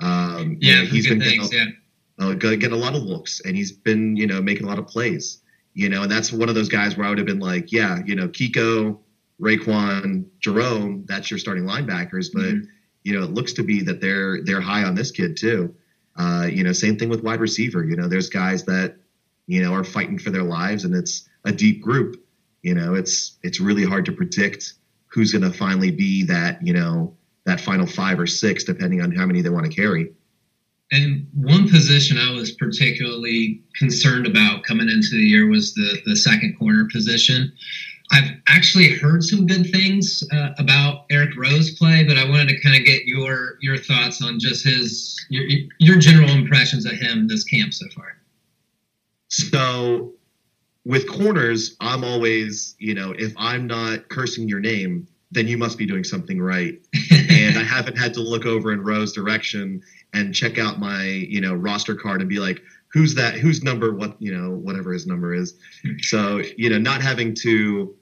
Um, 0.00 0.58
yeah, 0.60 0.76
you 0.76 0.78
know, 0.78 0.84
he's 0.84 1.08
been 1.08 1.20
things, 1.20 1.50
getting, 1.50 1.68
yeah. 1.68 1.74
Uh, 2.18 2.34
getting 2.34 2.72
a 2.72 2.76
lot 2.76 2.94
of 2.94 3.02
looks, 3.02 3.40
and 3.44 3.56
he's 3.56 3.72
been 3.72 4.16
you 4.16 4.26
know 4.26 4.40
making 4.40 4.64
a 4.64 4.68
lot 4.68 4.78
of 4.78 4.86
plays. 4.86 5.40
You 5.74 5.88
know, 5.88 6.02
and 6.02 6.10
that's 6.10 6.32
one 6.32 6.48
of 6.48 6.54
those 6.54 6.68
guys 6.68 6.96
where 6.96 7.06
I 7.06 7.08
would 7.08 7.18
have 7.18 7.26
been 7.26 7.40
like, 7.40 7.72
yeah, 7.72 7.98
you 8.06 8.14
know, 8.14 8.28
Kiko, 8.28 8.96
Raekwon, 9.40 10.26
Jerome, 10.38 11.04
that's 11.08 11.30
your 11.30 11.38
starting 11.38 11.64
linebackers. 11.64 12.28
But 12.32 12.42
mm-hmm. 12.42 12.70
you 13.02 13.18
know, 13.18 13.24
it 13.24 13.32
looks 13.32 13.52
to 13.54 13.64
be 13.64 13.82
that 13.82 14.00
they're 14.00 14.42
they're 14.44 14.60
high 14.60 14.84
on 14.84 14.94
this 14.94 15.10
kid 15.10 15.36
too. 15.36 15.74
Uh, 16.16 16.48
you 16.50 16.62
know, 16.62 16.72
same 16.72 16.96
thing 16.96 17.08
with 17.08 17.24
wide 17.24 17.40
receiver. 17.40 17.84
You 17.84 17.96
know, 17.96 18.08
there's 18.08 18.28
guys 18.28 18.64
that 18.64 18.96
you 19.46 19.62
know 19.62 19.74
are 19.74 19.84
fighting 19.84 20.18
for 20.18 20.30
their 20.30 20.44
lives, 20.44 20.84
and 20.84 20.94
it's 20.94 21.28
a 21.44 21.52
deep 21.52 21.82
group. 21.82 22.24
You 22.62 22.74
know, 22.74 22.94
it's 22.94 23.38
it's 23.42 23.60
really 23.60 23.84
hard 23.84 24.04
to 24.06 24.12
predict 24.12 24.74
who's 25.06 25.32
going 25.32 25.50
to 25.50 25.56
finally 25.56 25.90
be 25.90 26.24
that 26.24 26.64
you 26.64 26.72
know 26.72 27.16
that 27.44 27.60
final 27.60 27.86
five 27.86 28.18
or 28.18 28.26
six, 28.26 28.64
depending 28.64 29.02
on 29.02 29.12
how 29.12 29.26
many 29.26 29.42
they 29.42 29.50
want 29.50 29.66
to 29.66 29.74
carry. 29.74 30.12
And 30.92 31.26
one 31.34 31.68
position 31.68 32.18
I 32.18 32.32
was 32.32 32.52
particularly 32.52 33.62
concerned 33.78 34.26
about 34.26 34.64
coming 34.64 34.88
into 34.88 35.10
the 35.12 35.24
year 35.24 35.48
was 35.48 35.74
the 35.74 36.00
the 36.04 36.16
second 36.16 36.58
corner 36.58 36.86
position. 36.92 37.52
I've 38.12 38.30
actually 38.48 38.90
heard 38.90 39.24
some 39.24 39.46
good 39.46 39.70
things 39.70 40.22
uh, 40.30 40.50
about 40.58 41.06
Eric 41.10 41.36
Rowe's 41.36 41.70
play, 41.70 42.04
but 42.04 42.18
I 42.18 42.28
wanted 42.28 42.48
to 42.48 42.60
kind 42.60 42.76
of 42.76 42.84
get 42.84 43.06
your 43.06 43.56
your 43.60 43.78
thoughts 43.78 44.22
on 44.22 44.38
just 44.38 44.64
his 44.64 45.16
your, 45.30 45.44
your 45.78 45.96
general 45.96 46.30
impressions 46.30 46.84
of 46.84 46.92
him 46.92 47.26
this 47.28 47.44
camp 47.44 47.72
so 47.72 47.86
far. 47.94 48.18
So, 49.28 50.12
with 50.84 51.08
corners, 51.08 51.76
I'm 51.80 52.04
always 52.04 52.76
you 52.78 52.94
know 52.94 53.12
if 53.18 53.32
I'm 53.38 53.66
not 53.66 54.10
cursing 54.10 54.48
your 54.48 54.60
name, 54.60 55.08
then 55.34 55.48
you 55.48 55.58
must 55.58 55.76
be 55.76 55.84
doing 55.84 56.04
something 56.04 56.40
right. 56.40 56.80
and 57.10 57.58
I 57.58 57.62
haven't 57.62 57.98
had 57.98 58.14
to 58.14 58.20
look 58.20 58.46
over 58.46 58.72
in 58.72 58.82
Rowe's 58.82 59.12
direction 59.12 59.82
and 60.12 60.34
check 60.34 60.58
out 60.58 60.78
my 60.78 61.04
you 61.04 61.40
know 61.40 61.54
roster 61.54 61.94
card 61.94 62.20
and 62.20 62.30
be 62.30 62.38
like, 62.38 62.62
who's 62.92 63.14
that? 63.16 63.34
Who's 63.34 63.62
number? 63.62 63.92
What 63.92 64.16
you 64.20 64.32
know, 64.32 64.50
whatever 64.50 64.92
his 64.92 65.06
number 65.06 65.34
is. 65.34 65.54
So 66.00 66.42
you 66.56 66.70
know, 66.70 66.78
not 66.78 67.02
having 67.02 67.34
to 67.42 67.94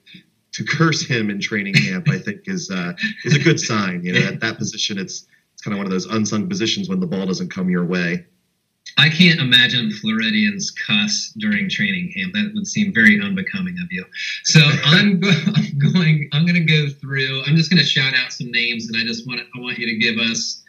to 0.53 0.63
curse 0.63 1.03
him 1.03 1.31
in 1.31 1.39
training 1.39 1.73
camp, 1.73 2.07
I 2.09 2.19
think 2.19 2.41
is 2.45 2.69
uh, 2.69 2.93
is 3.25 3.35
a 3.35 3.39
good 3.39 3.59
sign. 3.59 4.05
You 4.05 4.13
know, 4.13 4.27
at 4.27 4.39
that 4.41 4.57
position, 4.57 4.99
it's 4.99 5.25
it's 5.53 5.61
kind 5.63 5.73
of 5.73 5.79
one 5.79 5.87
of 5.87 5.91
those 5.91 6.05
unsung 6.05 6.47
positions 6.47 6.87
when 6.87 6.99
the 6.99 7.07
ball 7.07 7.25
doesn't 7.25 7.49
come 7.49 7.69
your 7.69 7.85
way. 7.85 8.25
I 8.97 9.09
can't 9.09 9.39
imagine 9.39 9.91
Floridians 9.91 10.71
cuss 10.71 11.33
during 11.37 11.69
training 11.69 12.11
camp. 12.15 12.33
That 12.33 12.51
would 12.53 12.67
seem 12.67 12.93
very 12.93 13.19
unbecoming 13.19 13.75
of 13.81 13.91
you. 13.91 14.05
So 14.43 14.59
I'm, 14.85 15.19
go- 15.19 15.31
I'm 15.55 15.79
going. 15.79 16.29
I'm 16.31 16.45
going 16.45 16.55
to 16.55 16.65
go 16.65 16.89
through. 16.89 17.43
I'm 17.45 17.55
just 17.55 17.69
going 17.69 17.81
to 17.81 17.85
shout 17.85 18.13
out 18.13 18.31
some 18.31 18.51
names, 18.51 18.87
and 18.87 18.97
I 18.97 19.03
just 19.03 19.27
want 19.27 19.41
I 19.41 19.59
want 19.59 19.77
you 19.77 19.87
to 19.87 19.97
give 19.97 20.19
us 20.19 20.63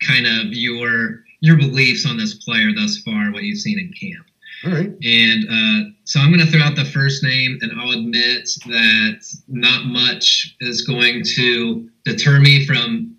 kind 0.00 0.26
of 0.26 0.52
your 0.52 1.24
your 1.40 1.56
beliefs 1.56 2.06
on 2.06 2.16
this 2.16 2.34
player 2.34 2.70
thus 2.74 2.98
far, 2.98 3.32
what 3.32 3.42
you've 3.42 3.58
seen 3.58 3.78
in 3.78 3.92
camp. 3.92 4.26
All 4.64 4.70
right. 4.70 4.92
And 5.02 5.44
uh, 5.50 5.90
so 6.04 6.20
I'm 6.20 6.32
going 6.32 6.44
to 6.44 6.50
throw 6.50 6.62
out 6.62 6.76
the 6.76 6.84
first 6.84 7.24
name, 7.24 7.58
and 7.62 7.72
I'll 7.80 7.90
admit 7.90 8.48
that 8.66 9.24
not 9.48 9.86
much 9.86 10.56
is 10.60 10.82
going 10.82 11.24
to 11.36 11.90
deter 12.04 12.38
me 12.38 12.64
from 12.64 13.11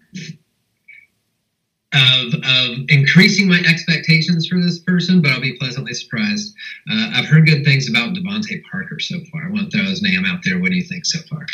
of, 1.94 2.34
of 2.34 2.78
increasing 2.90 3.48
my 3.48 3.60
expectations 3.60 4.48
for 4.48 4.60
this 4.60 4.80
person, 4.80 5.22
but 5.22 5.32
I'll 5.32 5.42
be 5.42 5.58
pleasantly 5.58 5.94
surprised. 5.94 6.56
Uh, 6.92 7.12
I've 7.14 7.26
heard 7.26 7.46
good 7.46 7.64
things 7.64 7.90
about 7.90 8.14
DeVante 8.14 8.62
Parker 8.70 9.00
so 9.00 9.20
far. 9.32 9.46
I 9.46 9.50
want 9.50 9.72
to 9.72 9.78
throw 9.78 9.88
his 9.88 10.02
name 10.02 10.26
out 10.26 10.40
there. 10.44 10.60
What 10.60 10.72
do 10.72 10.76
you 10.76 10.84
think 10.84 11.06
so 11.06 11.20
far? 11.30 11.46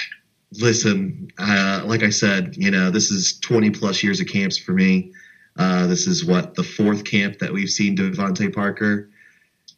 Listen, 0.53 1.29
uh, 1.37 1.83
like 1.85 2.03
I 2.03 2.09
said, 2.09 2.55
you 2.57 2.71
know, 2.71 2.89
this 2.89 3.11
is 3.11 3.39
20 3.41 3.69
plus 3.71 4.01
years 4.01 4.19
of 4.19 4.27
camps 4.27 4.57
for 4.57 4.71
me. 4.71 5.11
Uh, 5.57 5.87
this 5.87 6.07
is 6.07 6.25
what 6.25 6.55
the 6.55 6.63
fourth 6.63 7.03
camp 7.03 7.37
that 7.39 7.51
we've 7.51 7.69
seen 7.69 7.95
DeVante 7.95 8.53
Parker. 8.53 9.09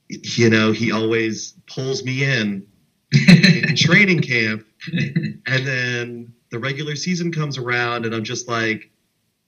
You 0.09 0.49
know, 0.49 0.71
he 0.71 0.91
always 0.91 1.55
pulls 1.67 2.03
me 2.03 2.23
in 2.23 2.67
in 3.11 3.75
training 3.75 4.21
camp, 4.21 4.65
and 4.93 5.65
then 5.65 6.33
the 6.51 6.59
regular 6.59 6.95
season 6.95 7.31
comes 7.31 7.57
around, 7.57 8.05
and 8.05 8.13
I'm 8.13 8.23
just 8.23 8.47
like, 8.47 8.91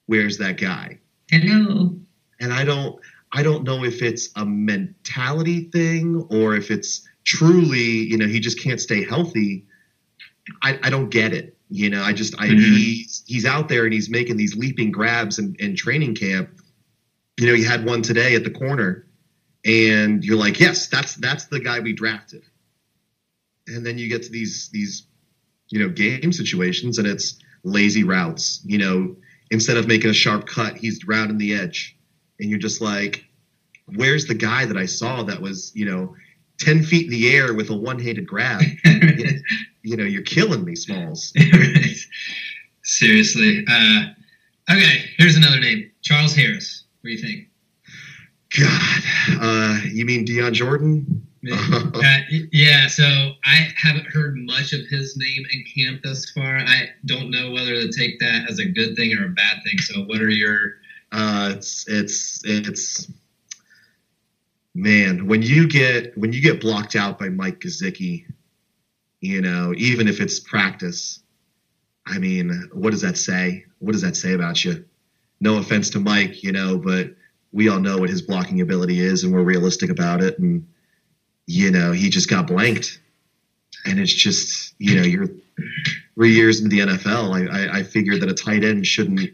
"Where's 0.08 0.38
that 0.40 0.58
guy?" 0.58 1.00
Hello. 1.30 1.96
And 2.40 2.54
I 2.54 2.64
don't, 2.64 3.00
I 3.32 3.44
don't 3.44 3.64
know 3.64 3.84
if 3.84 4.02
it's 4.02 4.30
a 4.36 4.46
mentality 4.46 5.70
thing 5.72 6.28
or 6.30 6.56
if 6.56 6.70
it's 6.70 7.08
truly, 7.24 7.80
you 7.80 8.18
know, 8.18 8.28
he 8.28 8.40
just 8.40 8.62
can't 8.62 8.80
stay 8.80 9.04
healthy. 9.04 9.66
I, 10.62 10.80
I 10.84 10.90
don't 10.90 11.10
get 11.10 11.34
it. 11.34 11.58
You 11.70 11.90
know, 11.90 12.04
I 12.04 12.14
just 12.14 12.40
I 12.40 12.50
mm-hmm. 12.50 12.60
he's 12.60 13.24
he's 13.26 13.46
out 13.46 13.68
there 13.68 13.86
and 13.86 13.94
he's 13.94 14.08
making 14.08 14.38
these 14.38 14.56
leaping 14.56 14.92
grabs 14.92 15.40
in, 15.40 15.56
in 15.58 15.76
training 15.76 16.14
camp. 16.14 16.62
You 17.38 17.48
know, 17.48 17.56
he 17.56 17.64
had 17.64 17.84
one 17.84 18.04
today 18.04 18.36
at 18.36 18.44
the 18.44 18.52
corner, 18.52 19.08
and 19.66 20.24
you're 20.24 20.38
like, 20.38 20.60
yes, 20.60 20.88
that's 20.88 21.16
that's 21.16 21.46
the 21.46 21.60
guy 21.60 21.80
we 21.80 21.94
drafted. 21.94 22.44
And 23.66 23.84
then 23.84 23.98
you 23.98 24.08
get 24.08 24.22
to 24.24 24.30
these 24.30 24.70
these 24.70 25.08
you 25.70 25.80
know 25.80 25.90
game 25.90 26.32
situations, 26.32 27.00
and 27.00 27.08
it's 27.08 27.40
lazy 27.64 28.04
routes. 28.04 28.62
You 28.64 28.78
know, 28.78 29.16
instead 29.54 29.78
of 29.78 29.88
making 29.88 30.10
a 30.10 30.14
sharp 30.14 30.48
cut, 30.48 30.76
he's 30.76 31.06
rounding 31.08 31.38
the 31.38 31.54
edge, 31.54 31.98
and 32.40 32.50
you're 32.50 32.60
just 32.60 32.82
like, 32.82 33.26
where's 33.96 34.26
the 34.26 34.34
guy 34.34 34.66
that 34.66 34.78
I 34.78 34.86
saw 34.86 35.24
that 35.24 35.42
was 35.42 35.72
you 35.76 35.86
know 35.86 36.16
10 36.60 36.84
feet 36.84 37.06
in 37.06 37.12
the 37.12 37.36
air 37.36 37.54
with 37.54 37.70
a 37.70 37.76
one-handed 37.76 38.28
grab 38.28 38.62
you 39.84 39.98
know, 39.98 40.06
you're 40.06 40.24
killing 40.24 40.64
me, 40.66 40.76
Smalls. 40.76 41.34
Seriously. 42.84 43.66
Uh, 43.70 44.06
okay, 44.72 45.06
here's 45.18 45.36
another 45.36 45.60
name 45.60 45.92
Charles 46.02 46.36
Harris. 46.36 46.86
What 47.02 47.10
do 47.10 47.16
you 47.16 47.22
think? 47.22 47.50
God, 48.60 49.04
uh, 49.42 49.82
you 49.92 50.06
mean 50.06 50.26
Dion 50.26 50.54
Jordan? 50.54 51.28
uh, 51.52 52.18
yeah, 52.52 52.88
so 52.88 53.04
I 53.44 53.70
haven't 53.76 54.08
heard 54.08 54.36
much 54.38 54.74
of 54.74 54.82
his 54.90 55.18
name 55.18 55.46
in 55.52 55.66
camp 55.76 56.02
thus 56.04 56.30
far. 56.32 56.58
I 56.58 56.90
don't 57.06 57.32
know 57.32 57.52
whether 57.52 57.74
to 57.74 57.92
take 57.92 58.20
that 58.20 58.50
as 58.50 58.60
a 58.60 58.66
good 58.66 58.96
thing 58.96 59.14
or 59.14 59.26
a 59.26 59.30
bad 59.30 59.58
thing. 59.66 59.78
So, 59.80 60.04
what 60.04 60.22
are 60.22 60.30
your? 60.30 60.76
Uh, 61.12 61.54
it's 61.56 61.88
it's 61.88 62.42
it's 62.46 63.12
man 64.74 65.28
when 65.28 65.42
you 65.42 65.68
get 65.68 66.18
when 66.18 66.34
you 66.34 66.42
get 66.42 66.60
blocked 66.62 66.96
out 66.96 67.20
by 67.20 67.30
Mike 67.30 67.60
Gesicki 67.60 68.26
you 69.24 69.40
know, 69.40 69.74
even 69.78 70.10
if 70.10 70.20
it's 70.20 70.42
practice. 70.42 71.22
I 72.06 72.20
mean, 72.20 72.70
what 72.74 72.92
does 72.92 73.02
that 73.02 73.18
say? 73.18 73.64
What 73.80 73.94
does 73.94 74.02
that 74.02 74.18
say 74.18 74.34
about 74.34 74.66
you? 74.66 74.84
No 75.40 75.58
offense 75.58 75.90
to 75.92 76.02
Mike, 76.02 76.44
you 76.44 76.52
know, 76.52 76.78
but 76.78 77.16
we 77.54 77.70
all 77.70 77.80
know 77.80 77.98
what 77.98 78.10
his 78.10 78.22
blocking 78.22 78.60
ability 78.60 79.00
is 79.00 79.24
and 79.24 79.34
we're 79.34 79.44
realistic 79.44 79.90
about 79.90 80.22
it. 80.22 80.38
And, 80.40 80.68
you 81.46 81.72
know, 81.72 81.92
he 81.92 82.10
just 82.10 82.30
got 82.30 82.48
blanked. 82.48 83.00
And 83.86 84.00
it's 84.00 84.14
just, 84.14 84.74
you 84.78 84.96
know, 84.96 85.04
you're 85.04 85.28
three 86.16 86.34
years 86.34 86.62
in 86.62 86.70
the 86.70 86.80
NFL. 86.80 87.50
I, 87.50 87.66
I, 87.66 87.78
I 87.80 87.84
figured 87.84 88.22
that 88.22 88.30
a 88.30 88.34
tight 88.34 88.64
end 88.64 88.86
shouldn't 88.86 89.32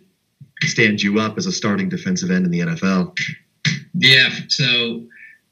stand 0.64 1.02
you 1.02 1.20
up 1.20 1.38
as 1.38 1.46
a 1.46 1.52
starting 1.52 1.90
defensive 1.90 2.32
end 2.32 2.46
in 2.46 2.52
the 2.52 2.60
NFL. 2.62 3.18
Yeah. 3.94 4.30
So 4.48 5.04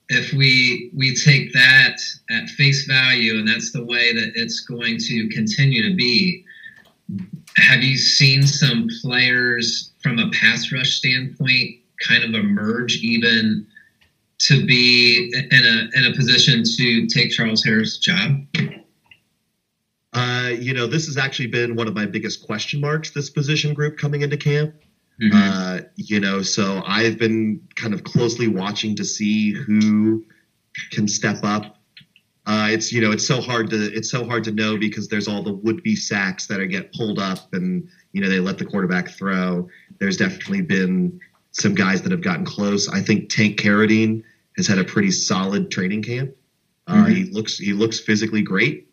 if 0.09 0.33
we 0.33 0.89
we 0.95 1.15
take 1.15 1.51
that 1.53 1.97
at 2.29 2.49
face 2.49 2.85
value 2.85 3.37
and 3.37 3.47
that's 3.47 3.71
the 3.71 3.83
way 3.83 4.13
that 4.13 4.31
it's 4.35 4.61
going 4.61 4.97
to 4.97 5.27
continue 5.29 5.87
to 5.87 5.95
be 5.95 6.43
have 7.55 7.81
you 7.81 7.97
seen 7.97 8.43
some 8.43 8.87
players 9.01 9.91
from 10.01 10.19
a 10.19 10.29
pass 10.31 10.71
rush 10.71 10.95
standpoint 10.95 11.75
kind 12.07 12.23
of 12.23 12.33
emerge 12.33 12.97
even 12.97 13.67
to 14.47 14.65
be 14.65 15.31
in 15.51 15.65
a 15.65 15.97
in 15.97 16.11
a 16.11 16.15
position 16.15 16.63
to 16.63 17.07
take 17.07 17.31
Charles 17.31 17.63
Harris' 17.63 17.97
job? 17.97 18.45
Uh, 20.13 20.49
you 20.57 20.73
know, 20.73 20.87
this 20.87 21.05
has 21.05 21.17
actually 21.17 21.47
been 21.47 21.75
one 21.75 21.87
of 21.87 21.93
my 21.93 22.05
biggest 22.05 22.45
question 22.45 22.79
marks. 22.79 23.11
This 23.11 23.29
position 23.29 23.73
group 23.73 23.97
coming 23.97 24.21
into 24.21 24.37
camp. 24.37 24.73
Mm-hmm. 25.21 25.35
Uh, 25.35 25.79
you 25.95 26.19
know, 26.19 26.41
so 26.41 26.81
I've 26.85 27.17
been 27.17 27.61
kind 27.75 27.93
of 27.93 28.03
closely 28.03 28.47
watching 28.47 28.95
to 28.95 29.05
see 29.05 29.51
who 29.51 30.23
can 30.91 31.07
step 31.07 31.39
up. 31.43 31.77
Uh, 32.45 32.69
it's 32.71 32.93
you 32.93 33.01
know 33.01 33.11
it's 33.11 33.27
so 33.27 33.41
hard 33.41 33.69
to 33.71 33.93
it's 33.93 34.09
so 34.09 34.25
hard 34.25 34.43
to 34.45 34.51
know 34.51 34.77
because 34.77 35.09
there's 35.09 35.27
all 35.27 35.43
the 35.43 35.51
would 35.51 35.83
be 35.83 35.95
sacks 35.95 36.47
that 36.47 36.61
are 36.61 36.65
get 36.65 36.93
pulled 36.93 37.19
up 37.19 37.53
and 37.53 37.87
you 38.13 38.21
know 38.21 38.29
they 38.29 38.39
let 38.39 38.57
the 38.57 38.65
quarterback 38.65 39.09
throw. 39.09 39.67
There's 39.99 40.15
definitely 40.15 40.61
been 40.61 41.19
some 41.51 41.75
guys 41.75 42.01
that 42.03 42.11
have 42.11 42.21
gotten 42.21 42.45
close. 42.45 42.87
I 42.87 43.01
think 43.01 43.29
Tank 43.29 43.59
Carradine 43.59 44.23
has 44.57 44.67
had 44.67 44.79
a 44.79 44.83
pretty 44.83 45.11
solid 45.11 45.71
training 45.71 46.03
camp. 46.03 46.35
Uh, 46.87 46.95
mm-hmm. 46.95 47.13
He 47.13 47.23
looks 47.25 47.57
he 47.57 47.73
looks 47.73 47.99
physically 47.99 48.41
great. 48.41 48.89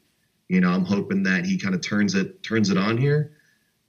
You 0.48 0.60
know, 0.60 0.70
I'm 0.70 0.84
hoping 0.84 1.22
that 1.24 1.46
he 1.46 1.58
kind 1.58 1.74
of 1.74 1.80
turns 1.80 2.14
it 2.14 2.42
turns 2.42 2.70
it 2.70 2.76
on 2.76 2.98
here. 2.98 3.32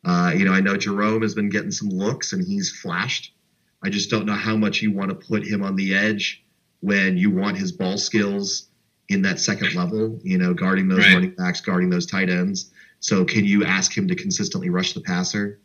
Uh, 0.06 0.32
you 0.36 0.46
know, 0.46 0.54
I 0.54 0.62
know 0.62 0.78
Jerome 0.78 1.24
has 1.24 1.34
been 1.34 1.50
getting 1.50 1.72
some 1.72 1.90
looks 1.90 2.34
and 2.34 2.46
he's 2.46 2.72
flashed. 2.72 3.34
I 3.84 3.90
just 3.90 4.10
don't 4.10 4.26
know 4.26 4.34
how 4.34 4.56
much 4.56 4.82
you 4.82 4.92
want 4.92 5.10
to 5.10 5.16
put 5.16 5.46
him 5.46 5.64
on 5.64 5.76
the 5.76 5.96
edge 5.96 6.44
when 6.82 7.18
you 7.18 7.32
want 7.32 7.58
his 7.58 7.72
ball 7.72 7.98
skills 7.98 8.68
in 9.10 9.22
that 9.24 9.40
second 9.40 9.74
level. 9.76 10.20
You 10.24 10.38
know, 10.38 10.54
guarding 10.54 10.88
those 10.88 11.00
right. 11.00 11.14
running 11.14 11.36
backs, 11.36 11.60
guarding 11.60 11.90
those 11.90 12.06
tight 12.06 12.30
ends. 12.30 12.72
So, 13.00 13.26
can 13.26 13.44
you 13.44 13.66
ask 13.66 13.96
him 13.96 14.08
to 14.08 14.16
consistently 14.16 14.70
rush 14.70 14.94
the 14.94 15.02
passer? 15.02 15.60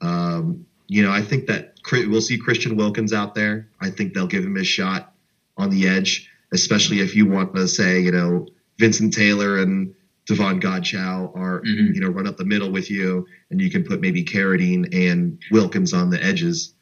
Um, 0.00 0.66
you 0.86 1.02
know, 1.02 1.10
I 1.10 1.22
think 1.22 1.46
that 1.46 1.78
we'll 1.90 2.20
see 2.20 2.38
Christian 2.38 2.76
Wilkins 2.76 3.12
out 3.12 3.34
there. 3.34 3.68
I 3.80 3.90
think 3.90 4.12
they'll 4.12 4.26
give 4.26 4.44
him 4.44 4.54
his 4.54 4.66
shot 4.66 5.13
on 5.56 5.70
the 5.70 5.88
edge, 5.88 6.30
especially 6.52 7.00
if 7.00 7.14
you 7.14 7.26
want 7.26 7.54
to 7.54 7.68
say, 7.68 8.00
you 8.00 8.10
know, 8.10 8.46
Vincent 8.78 9.14
Taylor 9.14 9.58
and 9.58 9.94
Davon 10.26 10.60
Godchaux 10.60 11.36
are, 11.36 11.60
mm-hmm. 11.60 11.94
you 11.94 12.00
know, 12.00 12.08
run 12.08 12.26
up 12.26 12.36
the 12.36 12.44
middle 12.44 12.70
with 12.70 12.90
you, 12.90 13.26
and 13.50 13.60
you 13.60 13.70
can 13.70 13.84
put 13.84 14.00
maybe 14.00 14.24
Carradine 14.24 14.88
and 14.94 15.38
Wilkins 15.50 15.92
on 15.92 16.10
the 16.10 16.22
edges. 16.22 16.74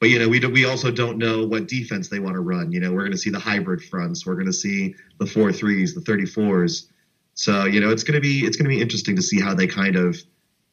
But 0.00 0.10
you 0.10 0.18
know, 0.18 0.28
we 0.28 0.40
do, 0.40 0.50
we 0.50 0.64
also 0.64 0.90
don't 0.90 1.18
know 1.18 1.46
what 1.46 1.68
defense 1.68 2.08
they 2.08 2.18
want 2.18 2.34
to 2.34 2.40
run. 2.40 2.70
You 2.70 2.80
know, 2.80 2.92
we're 2.92 3.00
going 3.00 3.12
to 3.12 3.18
see 3.18 3.30
the 3.30 3.38
hybrid 3.38 3.82
fronts. 3.82 4.26
We're 4.26 4.34
going 4.34 4.46
to 4.46 4.52
see 4.52 4.94
the 5.18 5.26
four 5.26 5.52
threes, 5.52 5.94
the 5.94 6.02
thirty 6.02 6.26
fours. 6.26 6.90
So 7.34 7.64
you 7.64 7.80
know, 7.80 7.90
it's 7.90 8.02
going 8.02 8.14
to 8.14 8.20
be 8.20 8.40
it's 8.40 8.56
going 8.56 8.68
to 8.70 8.74
be 8.74 8.80
interesting 8.80 9.16
to 9.16 9.22
see 9.22 9.40
how 9.40 9.54
they 9.54 9.66
kind 9.66 9.96
of 9.96 10.18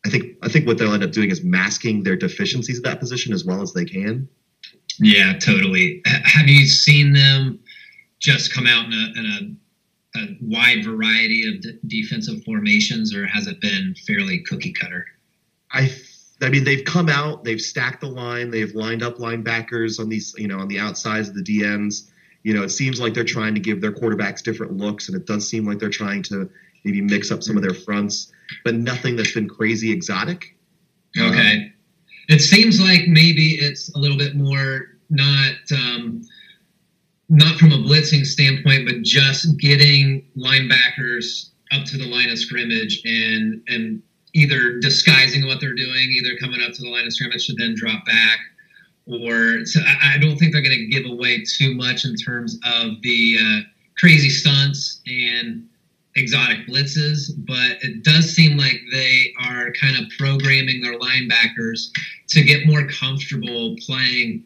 I 0.05 0.09
think 0.09 0.37
I 0.41 0.49
think 0.49 0.67
what 0.67 0.77
they'll 0.77 0.93
end 0.93 1.03
up 1.03 1.11
doing 1.11 1.31
is 1.31 1.43
masking 1.43 2.03
their 2.03 2.15
deficiencies 2.15 2.77
at 2.77 2.83
that 2.83 2.99
position 2.99 3.33
as 3.33 3.45
well 3.45 3.61
as 3.61 3.73
they 3.73 3.85
can. 3.85 4.27
Yeah, 4.99 5.37
totally. 5.39 6.01
Have 6.05 6.47
you 6.47 6.65
seen 6.65 7.13
them 7.13 7.59
just 8.19 8.53
come 8.53 8.67
out 8.67 8.85
in 8.85 8.93
a, 8.93 9.19
in 9.19 9.57
a, 10.15 10.19
a 10.19 10.37
wide 10.41 10.85
variety 10.85 11.47
of 11.47 11.61
d- 11.61 11.79
defensive 11.87 12.43
formations, 12.43 13.13
or 13.15 13.25
has 13.27 13.47
it 13.47 13.59
been 13.61 13.95
fairly 14.07 14.39
cookie 14.39 14.73
cutter? 14.73 15.05
I 15.71 15.91
I 16.41 16.49
mean, 16.49 16.63
they've 16.63 16.83
come 16.83 17.09
out, 17.09 17.43
they've 17.43 17.61
stacked 17.61 18.01
the 18.01 18.07
line, 18.07 18.51
they've 18.51 18.73
lined 18.75 19.01
up 19.01 19.17
linebackers 19.17 19.99
on 19.99 20.09
these, 20.09 20.35
you 20.37 20.47
know, 20.47 20.59
on 20.59 20.67
the 20.67 20.79
outsides 20.79 21.29
of 21.29 21.35
the 21.35 21.43
DNs. 21.43 22.09
You 22.43 22.53
know, 22.53 22.63
it 22.63 22.69
seems 22.69 22.99
like 22.99 23.13
they're 23.13 23.23
trying 23.23 23.53
to 23.53 23.61
give 23.61 23.79
their 23.79 23.93
quarterbacks 23.93 24.43
different 24.43 24.75
looks, 24.75 25.07
and 25.07 25.15
it 25.15 25.25
does 25.25 25.47
seem 25.47 25.65
like 25.65 25.79
they're 25.79 25.89
trying 25.89 26.21
to 26.23 26.49
maybe 26.83 26.99
mix 26.99 27.31
up 27.31 27.41
some 27.41 27.55
of 27.55 27.63
their 27.63 27.73
fronts 27.73 28.33
but 28.63 28.75
nothing 28.75 29.15
that's 29.15 29.33
been 29.33 29.47
crazy 29.47 29.91
exotic. 29.91 30.55
Okay. 31.17 31.57
Um, 31.57 31.73
it 32.29 32.39
seems 32.39 32.79
like 32.79 33.07
maybe 33.07 33.55
it's 33.59 33.93
a 33.95 33.99
little 33.99 34.17
bit 34.17 34.35
more 34.35 34.87
not 35.09 35.55
um, 35.71 36.23
not 37.29 37.57
from 37.57 37.71
a 37.71 37.77
blitzing 37.77 38.25
standpoint, 38.25 38.85
but 38.85 39.01
just 39.01 39.57
getting 39.59 40.25
linebackers 40.37 41.49
up 41.71 41.85
to 41.85 41.97
the 41.97 42.05
line 42.05 42.29
of 42.29 42.37
scrimmage 42.37 43.01
and 43.05 43.61
and 43.67 44.01
either 44.33 44.79
disguising 44.79 45.45
what 45.45 45.59
they're 45.61 45.75
doing, 45.75 46.09
either 46.11 46.35
coming 46.39 46.61
up 46.61 46.73
to 46.73 46.81
the 46.81 46.89
line 46.89 47.05
of 47.05 47.13
scrimmage 47.13 47.45
to 47.47 47.53
then 47.57 47.75
drop 47.75 48.03
back, 48.05 48.39
or 49.05 49.65
so 49.65 49.79
I, 49.85 50.17
don't 50.17 50.37
think 50.37 50.53
they're 50.53 50.63
going 50.63 50.77
to 50.77 50.87
give 50.87 51.05
away 51.05 51.43
too 51.43 51.75
much 51.75 52.03
in 52.05 52.15
terms 52.15 52.55
of 52.65 53.01
the 53.03 53.37
uh, 53.39 53.59
crazy 53.97 54.29
stunts 54.29 55.01
and 55.05 55.67
exotic 56.15 56.67
blitzes, 56.67 57.31
but 57.37 57.77
it 57.81 58.03
does 58.03 58.29
seem 58.33 58.57
like 58.57 58.79
they 58.91 59.33
are 59.41 59.71
kind 59.71 59.97
of 59.97 60.11
programming 60.17 60.81
their 60.81 60.97
linebackers 60.99 61.89
to 62.29 62.43
get 62.43 62.67
more 62.67 62.87
comfortable 62.87 63.75
playing 63.85 64.43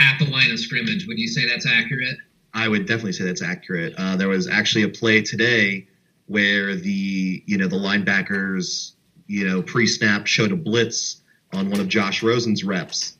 at 0.00 0.18
the 0.18 0.26
line 0.26 0.50
of 0.50 0.58
scrimmage. 0.58 1.06
Would 1.06 1.18
you 1.18 1.28
say 1.28 1.48
that's 1.48 1.66
accurate? 1.66 2.16
I 2.54 2.68
would 2.68 2.86
definitely 2.86 3.12
say 3.12 3.24
that's 3.24 3.42
accurate. 3.42 3.94
Uh, 3.98 4.16
there 4.16 4.28
was 4.28 4.48
actually 4.48 4.84
a 4.84 4.88
play 4.88 5.22
today 5.22 5.86
where 6.26 6.74
the 6.74 7.42
you 7.46 7.56
know 7.56 7.68
the 7.68 7.76
linebackers 7.76 8.92
you 9.26 9.46
know 9.46 9.62
pre-snap 9.62 10.26
showed 10.26 10.52
a 10.52 10.56
blitz 10.56 11.22
on 11.52 11.70
one 11.70 11.80
of 11.80 11.88
Josh 11.88 12.22
Rosen's 12.22 12.64
reps, 12.64 13.16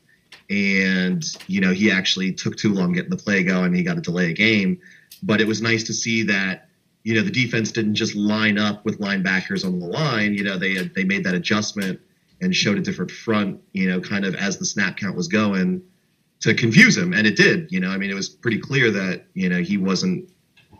and 0.49 1.23
you 1.47 1.61
know 1.61 1.71
he 1.71 1.91
actually 1.91 2.33
took 2.33 2.57
too 2.57 2.73
long 2.73 2.93
getting 2.93 3.09
the 3.09 3.17
play 3.17 3.43
going. 3.43 3.73
He 3.73 3.83
got 3.83 3.95
to 3.95 4.01
delay 4.01 4.31
a 4.31 4.33
game, 4.33 4.79
but 5.23 5.41
it 5.41 5.47
was 5.47 5.61
nice 5.61 5.83
to 5.83 5.93
see 5.93 6.23
that 6.23 6.68
you 7.09 7.15
know 7.15 7.23
the 7.23 7.31
defense 7.31 7.71
didn't 7.71 7.95
just 7.95 8.13
line 8.13 8.59
up 8.59 8.85
with 8.85 8.99
linebackers 8.99 9.65
on 9.65 9.79
the 9.79 9.85
line. 9.87 10.35
You 10.35 10.43
know 10.43 10.59
they 10.59 10.75
they 10.89 11.03
made 11.03 11.23
that 11.23 11.33
adjustment 11.33 11.99
and 12.39 12.55
showed 12.55 12.77
a 12.77 12.81
different 12.81 13.09
front. 13.09 13.59
You 13.73 13.89
know, 13.89 13.99
kind 13.99 14.25
of 14.25 14.35
as 14.35 14.59
the 14.59 14.65
snap 14.65 14.97
count 14.97 15.15
was 15.15 15.27
going 15.27 15.81
to 16.41 16.53
confuse 16.53 16.95
him, 16.95 17.13
and 17.13 17.25
it 17.25 17.35
did. 17.35 17.71
You 17.71 17.79
know, 17.79 17.89
I 17.89 17.97
mean, 17.97 18.11
it 18.11 18.13
was 18.13 18.29
pretty 18.29 18.59
clear 18.59 18.91
that 18.91 19.25
you 19.33 19.49
know 19.49 19.59
he 19.59 19.75
wasn't 19.75 20.31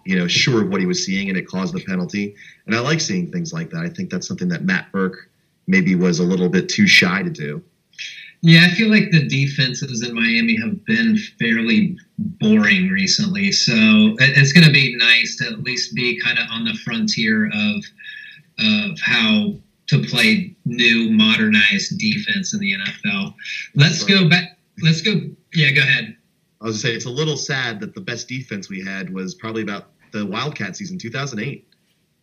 you 0.06 0.16
know 0.16 0.28
sure 0.28 0.62
of 0.62 0.70
what 0.70 0.82
he 0.82 0.86
was 0.86 1.04
seeing, 1.04 1.30
and 1.30 1.38
it 1.38 1.48
caused 1.48 1.74
the 1.74 1.84
penalty. 1.84 2.36
And 2.68 2.76
I 2.76 2.80
like 2.80 3.02
seeing 3.02 3.32
things 3.32 3.52
like 3.52 3.72
that. 3.72 3.84
I 3.84 3.90
think 3.90 4.12
that's 4.12 4.28
something 4.28 4.50
that 4.50 4.64
Matt 4.64 4.92
Burke 4.92 5.32
maybe 5.66 5.96
was 5.96 6.20
a 6.20 6.24
little 6.24 6.48
bit 6.48 6.70
too 6.70 6.86
shy 6.86 7.24
to 7.24 7.32
do. 7.32 7.64
Yeah, 8.42 8.68
I 8.72 8.74
feel 8.76 8.90
like 8.90 9.12
the 9.12 9.28
defenses 9.28 10.02
in 10.02 10.16
Miami 10.16 10.58
have 10.62 10.86
been 10.86 11.18
fairly 11.40 11.98
boring 12.18 12.90
recently. 12.90 13.52
So 13.52 13.74
it's 14.20 14.54
going 14.54 14.66
to 14.66 14.72
be 14.72 14.96
nice 14.96 15.36
to 15.38 15.48
at 15.48 15.60
least 15.60 15.94
be 15.94 16.20
kind 16.22 16.40
of 16.40 16.46
on 16.50 16.64
the 16.64 16.74
frontier 16.86 17.48
of 17.48 17.84
of 18.60 19.00
how 19.00 19.54
to 19.88 20.04
play 20.04 20.56
new 20.66 21.12
modernized 21.12 21.98
defense 21.98 22.54
in 22.54 22.60
the 22.60 22.74
NFL. 22.74 23.34
Let's 23.76 24.04
go 24.04 24.30
back. 24.30 24.58
Let's 24.82 25.02
go. 25.02 25.22
Yeah, 25.54 25.72
go 25.72 25.82
ahead. 25.82 26.16
I 26.62 26.66
was 26.66 26.76
going 26.76 26.82
to 26.82 26.88
say 26.88 26.96
it's 26.96 27.06
a 27.06 27.10
little 27.10 27.38
sad 27.38 27.80
that 27.80 27.96
the 27.96 28.02
best 28.02 28.28
defense 28.28 28.70
we 28.70 28.84
had 28.84 29.14
was 29.14 29.34
probably 29.34 29.62
about 29.62 29.92
the 30.12 30.26
Wildcat 30.26 30.76
season 30.76 30.98
2008. 30.98 31.66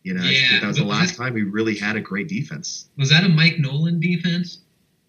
You 0.03 0.13
know, 0.13 0.23
yeah, 0.23 0.61
that 0.61 0.67
was 0.67 0.77
the 0.77 0.85
last 0.85 1.17
that, 1.17 1.23
time 1.23 1.33
we 1.33 1.43
really 1.43 1.75
had 1.75 1.97
a 1.97 2.01
great 2.01 2.29
defense. 2.29 2.87
Was 2.97 3.09
that 3.09 3.25
a 3.25 3.29
Mike 3.29 3.59
Nolan 3.59 3.99
defense? 3.99 4.59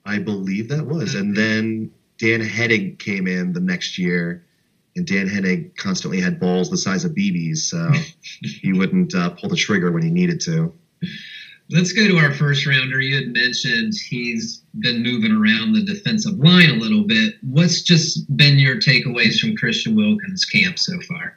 I 0.09 0.19
believe 0.19 0.69
that 0.71 0.87
was. 0.87 1.15
And 1.15 1.37
then 1.37 1.91
Dan 2.17 2.41
Henning 2.41 2.97
came 2.97 3.27
in 3.27 3.53
the 3.53 3.61
next 3.61 3.99
year, 3.99 4.47
and 4.97 5.07
Dan 5.07 5.29
Henning 5.29 5.71
constantly 5.77 6.19
had 6.19 6.41
balls 6.41 6.71
the 6.71 6.79
size 6.79 7.05
of 7.05 7.13
BBs, 7.13 7.59
so 7.59 7.93
he 8.43 8.73
wouldn't 8.73 9.15
uh, 9.15 9.31
pull 9.31 9.51
the 9.51 9.57
trigger 9.57 9.93
when 9.93 10.03
he 10.03 10.11
needed 10.11 10.41
to. 10.41 10.73
Let's 11.71 11.93
go 11.93 12.09
to 12.09 12.17
our 12.17 12.33
first 12.33 12.67
rounder. 12.67 12.99
You 13.01 13.17
had 13.17 13.35
mentioned 13.35 13.93
he's 14.09 14.65
been 14.79 15.03
moving 15.03 15.33
around 15.33 15.75
the 15.75 15.85
defensive 15.85 16.39
line 16.39 16.71
a 16.71 16.75
little 16.75 17.05
bit. 17.05 17.35
What's 17.43 17.83
just 17.83 18.35
been 18.35 18.59
your 18.59 18.77
takeaways 18.77 19.39
from 19.39 19.57
Christian 19.57 19.95
Wilkins' 19.95 20.47
camp 20.47 20.79
so 20.79 20.99
far? 21.03 21.35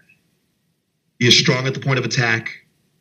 He 1.20 1.28
is 1.28 1.38
strong 1.38 1.68
at 1.68 1.74
the 1.74 1.82
point 1.82 2.00
of 2.00 2.06
attack. 2.06 2.50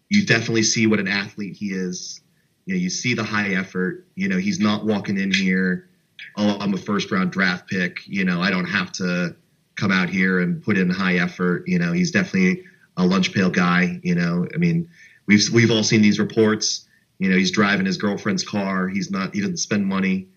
You 0.08 0.26
definitely 0.26 0.64
see 0.64 0.88
what 0.88 0.98
an 0.98 1.06
athlete 1.06 1.56
he 1.56 1.66
is. 1.66 2.20
You 2.66 2.74
know, 2.74 2.80
you 2.80 2.90
see 2.90 3.14
the 3.14 3.24
high 3.24 3.54
effort. 3.54 4.06
You 4.14 4.28
know, 4.28 4.38
he's 4.38 4.60
not 4.60 4.84
walking 4.84 5.18
in 5.18 5.32
here. 5.32 5.88
Oh, 6.36 6.58
I'm 6.60 6.74
a 6.74 6.78
first 6.78 7.10
round 7.10 7.32
draft 7.32 7.68
pick. 7.68 8.06
You 8.06 8.24
know, 8.24 8.40
I 8.40 8.50
don't 8.50 8.66
have 8.66 8.92
to 8.92 9.34
come 9.76 9.90
out 9.90 10.08
here 10.08 10.40
and 10.40 10.62
put 10.62 10.76
in 10.76 10.90
high 10.90 11.16
effort. 11.16 11.64
You 11.66 11.78
know, 11.78 11.92
he's 11.92 12.10
definitely 12.10 12.64
a 12.96 13.04
lunch 13.04 13.32
pail 13.32 13.50
guy. 13.50 14.00
You 14.02 14.14
know, 14.14 14.46
I 14.54 14.58
mean, 14.58 14.88
we've 15.26 15.48
we've 15.52 15.70
all 15.70 15.82
seen 15.82 16.02
these 16.02 16.18
reports. 16.18 16.86
You 17.18 17.30
know, 17.30 17.36
he's 17.36 17.50
driving 17.50 17.86
his 17.86 17.96
girlfriend's 17.96 18.44
car. 18.44 18.88
He's 18.88 19.10
not. 19.10 19.34
He 19.34 19.40
doesn't 19.40 19.58
spend 19.58 19.86
money. 19.86 20.28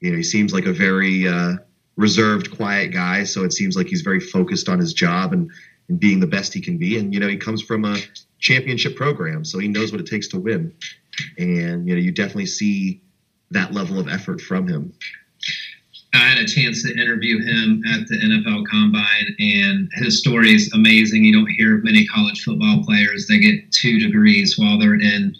You 0.00 0.10
know, 0.10 0.16
he 0.16 0.22
seems 0.22 0.52
like 0.52 0.66
a 0.66 0.72
very 0.72 1.28
uh, 1.28 1.54
reserved, 1.96 2.56
quiet 2.56 2.92
guy. 2.92 3.24
So 3.24 3.44
it 3.44 3.52
seems 3.52 3.76
like 3.76 3.86
he's 3.86 4.02
very 4.02 4.20
focused 4.20 4.68
on 4.68 4.78
his 4.78 4.92
job 4.92 5.32
and 5.32 5.50
and 5.88 5.98
being 5.98 6.20
the 6.20 6.26
best 6.26 6.54
he 6.54 6.60
can 6.60 6.78
be. 6.78 6.98
And 6.98 7.12
you 7.12 7.20
know, 7.20 7.28
he 7.28 7.36
comes 7.36 7.62
from 7.62 7.84
a 7.84 7.96
championship 8.38 8.96
program, 8.96 9.44
so 9.44 9.58
he 9.58 9.68
knows 9.68 9.90
what 9.90 10.00
it 10.00 10.06
takes 10.06 10.28
to 10.28 10.38
win 10.38 10.74
and 11.38 11.86
you 11.86 11.94
know 11.94 12.00
you 12.00 12.12
definitely 12.12 12.46
see 12.46 13.00
that 13.50 13.72
level 13.72 13.98
of 13.98 14.08
effort 14.08 14.40
from 14.40 14.66
him. 14.66 14.92
I 16.14 16.18
had 16.18 16.38
a 16.38 16.46
chance 16.46 16.82
to 16.82 16.92
interview 16.92 17.42
him 17.42 17.82
at 17.90 18.06
the 18.06 18.16
NFL 18.16 18.66
Combine, 18.66 19.34
and 19.38 19.88
his 19.94 20.18
story 20.18 20.54
is 20.54 20.70
amazing. 20.74 21.24
You 21.24 21.32
don't 21.32 21.50
hear 21.50 21.78
of 21.78 21.84
many 21.84 22.06
college 22.06 22.44
football 22.44 22.84
players 22.84 23.26
that 23.28 23.38
get 23.38 23.72
two 23.72 23.98
degrees 23.98 24.58
while 24.58 24.78
they're 24.78 25.00
in 25.00 25.34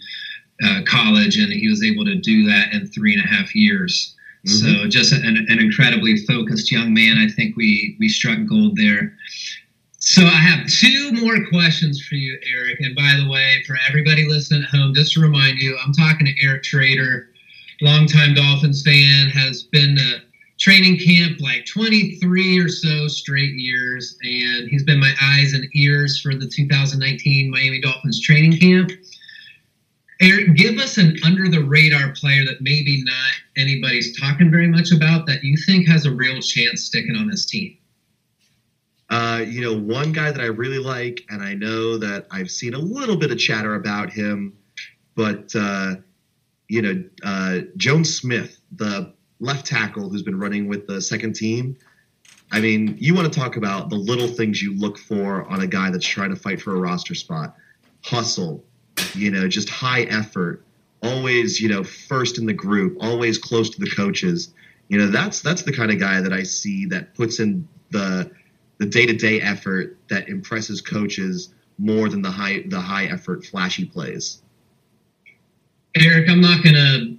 uh, 0.63 0.81
college, 0.87 1.37
and 1.37 1.53
he 1.53 1.69
was 1.69 1.83
able 1.83 2.05
to 2.05 2.15
do 2.15 2.45
that 2.47 2.73
in 2.73 2.87
three 2.87 3.13
and 3.13 3.23
a 3.23 3.27
half 3.27 3.53
years. 3.53 4.15
Mm-hmm. 4.47 4.81
So, 4.81 4.87
just 4.89 5.13
an, 5.13 5.45
an 5.47 5.59
incredibly 5.59 6.17
focused 6.25 6.71
young 6.71 6.93
man. 6.93 7.17
I 7.17 7.31
think 7.31 7.55
we 7.55 7.95
we 7.99 8.09
struck 8.09 8.39
gold 8.47 8.75
there. 8.75 9.13
So 10.05 10.25
I 10.25 10.31
have 10.31 10.67
two 10.67 11.13
more 11.13 11.47
questions 11.47 12.05
for 12.05 12.15
you, 12.15 12.37
Erick. 12.53 12.81
And 12.81 12.93
by 12.93 13.15
the 13.17 13.29
way, 13.29 13.63
for 13.65 13.77
everybody 13.87 14.27
listening 14.27 14.63
at 14.63 14.69
home, 14.69 14.93
just 14.93 15.13
to 15.13 15.21
remind 15.21 15.59
you, 15.59 15.77
I'm 15.77 15.93
talking 15.93 16.27
to 16.27 16.45
Erick 16.45 16.63
Trader, 16.63 17.29
longtime 17.79 18.33
Dolphins 18.33 18.83
fan, 18.83 19.29
has 19.29 19.63
been 19.63 19.95
to 19.95 20.19
training 20.59 20.99
camp 20.99 21.39
like 21.39 21.65
23 21.67 22.59
or 22.59 22.67
so 22.67 23.07
straight 23.07 23.53
years, 23.53 24.17
and 24.23 24.67
he's 24.67 24.83
been 24.83 24.99
my 24.99 25.13
eyes 25.21 25.53
and 25.53 25.65
ears 25.73 26.19
for 26.19 26.35
the 26.35 26.49
2019 26.49 27.49
Miami 27.49 27.79
Dolphins 27.79 28.19
training 28.21 28.59
camp. 28.59 28.91
Erick, 30.19 30.57
give 30.57 30.79
us 30.79 30.97
an 30.97 31.15
under 31.23 31.47
the 31.47 31.63
radar 31.63 32.11
player 32.11 32.43
that 32.43 32.59
maybe 32.59 33.01
not 33.05 33.33
anybody's 33.55 34.19
talking 34.19 34.51
very 34.51 34.67
much 34.67 34.91
about 34.91 35.27
that 35.27 35.45
you 35.45 35.55
think 35.65 35.87
has 35.87 36.05
a 36.05 36.11
real 36.11 36.41
chance 36.41 36.83
sticking 36.83 37.15
on 37.15 37.29
this 37.29 37.45
team. 37.45 37.77
Uh, 39.13 39.45
you 39.47 39.61
know, 39.61 39.77
one 39.77 40.11
guy 40.11 40.31
that 40.31 40.41
I 40.41 40.47
really 40.47 40.79
like, 40.79 41.23
and 41.29 41.43
I 41.43 41.53
know 41.53 41.99
that 41.99 42.25
I've 42.31 42.49
seen 42.49 42.73
a 42.73 42.79
little 42.79 43.15
bit 43.15 43.29
of 43.29 43.37
chatter 43.37 43.75
about 43.75 44.09
him, 44.09 44.57
but 45.13 45.55
uh, 45.55 45.97
you 46.67 46.81
know, 46.81 47.03
uh, 47.23 47.59
Jones 47.77 48.17
Smith, 48.17 48.59
the 48.71 49.13
left 49.39 49.67
tackle 49.67 50.09
who's 50.09 50.23
been 50.23 50.39
running 50.39 50.67
with 50.67 50.87
the 50.87 50.99
second 50.99 51.35
team. 51.35 51.77
I 52.51 52.59
mean, 52.59 52.97
you 52.99 53.13
want 53.13 53.31
to 53.31 53.39
talk 53.39 53.55
about 53.55 53.91
the 53.91 53.97
little 53.97 54.27
things 54.27 54.63
you 54.63 54.73
look 54.75 54.97
for 54.97 55.47
on 55.47 55.61
a 55.61 55.67
guy 55.67 55.91
that's 55.91 56.07
trying 56.07 56.31
to 56.31 56.35
fight 56.35 56.59
for 56.59 56.75
a 56.75 56.79
roster 56.79 57.13
spot. 57.13 57.55
Hustle, 58.03 58.65
you 59.13 59.29
know, 59.29 59.47
just 59.47 59.69
high 59.69 60.05
effort, 60.05 60.65
always, 61.03 61.61
you 61.61 61.69
know, 61.69 61.83
first 61.83 62.39
in 62.39 62.47
the 62.47 62.53
group, 62.53 62.97
always 62.99 63.37
close 63.37 63.69
to 63.69 63.79
the 63.79 63.91
coaches. 63.91 64.55
You 64.87 64.97
know, 64.97 65.07
that's 65.09 65.41
that's 65.41 65.61
the 65.61 65.71
kind 65.71 65.91
of 65.91 65.99
guy 65.99 66.19
that 66.19 66.33
I 66.33 66.41
see 66.41 66.87
that 66.87 67.13
puts 67.13 67.39
in 67.39 67.67
the 67.91 68.31
the 68.83 68.89
day-to-day 68.89 69.39
effort 69.39 69.97
that 70.09 70.27
impresses 70.27 70.81
coaches 70.81 71.53
more 71.77 72.09
than 72.09 72.21
the 72.21 72.29
high 72.29 72.63
the 72.67 72.79
high 72.79 73.05
effort 73.05 73.45
flashy 73.45 73.85
plays. 73.85 74.41
Erick, 75.95 76.29
I'm 76.29 76.41
not 76.41 76.63
gonna 76.65 77.15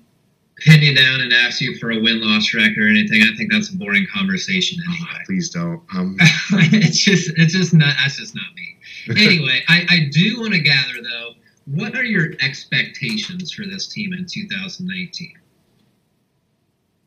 pin 0.59 0.83
you 0.83 0.95
down 0.95 1.23
and 1.23 1.33
ask 1.33 1.63
you 1.63 1.79
for 1.79 1.91
a 1.91 1.99
win 1.99 2.21
loss 2.21 2.53
record 2.53 2.85
or 2.85 2.89
anything. 2.89 3.23
I 3.23 3.35
think 3.37 3.51
that's 3.51 3.71
a 3.71 3.77
boring 3.77 4.07
conversation 4.15 4.79
anyway. 4.87 5.09
Oh, 5.15 5.25
please 5.25 5.49
don't. 5.49 5.83
Um, 5.97 6.17
it's 6.21 6.99
just 6.99 7.33
it's 7.39 7.55
just 7.55 7.73
not 7.73 7.95
that's 7.99 8.19
just 8.19 8.35
not 8.35 8.45
me. 8.55 8.77
Anyway, 9.23 9.63
I, 9.69 9.87
I 9.89 10.09
do 10.13 10.41
want 10.41 10.53
to 10.53 10.61
gather 10.61 11.03
though, 11.03 11.31
what 11.65 11.95
are 11.95 12.05
your 12.05 12.33
expectations 12.43 13.53
for 13.53 13.65
this 13.65 13.89
team 13.89 14.13
in 14.13 14.27
2019? 14.27 15.33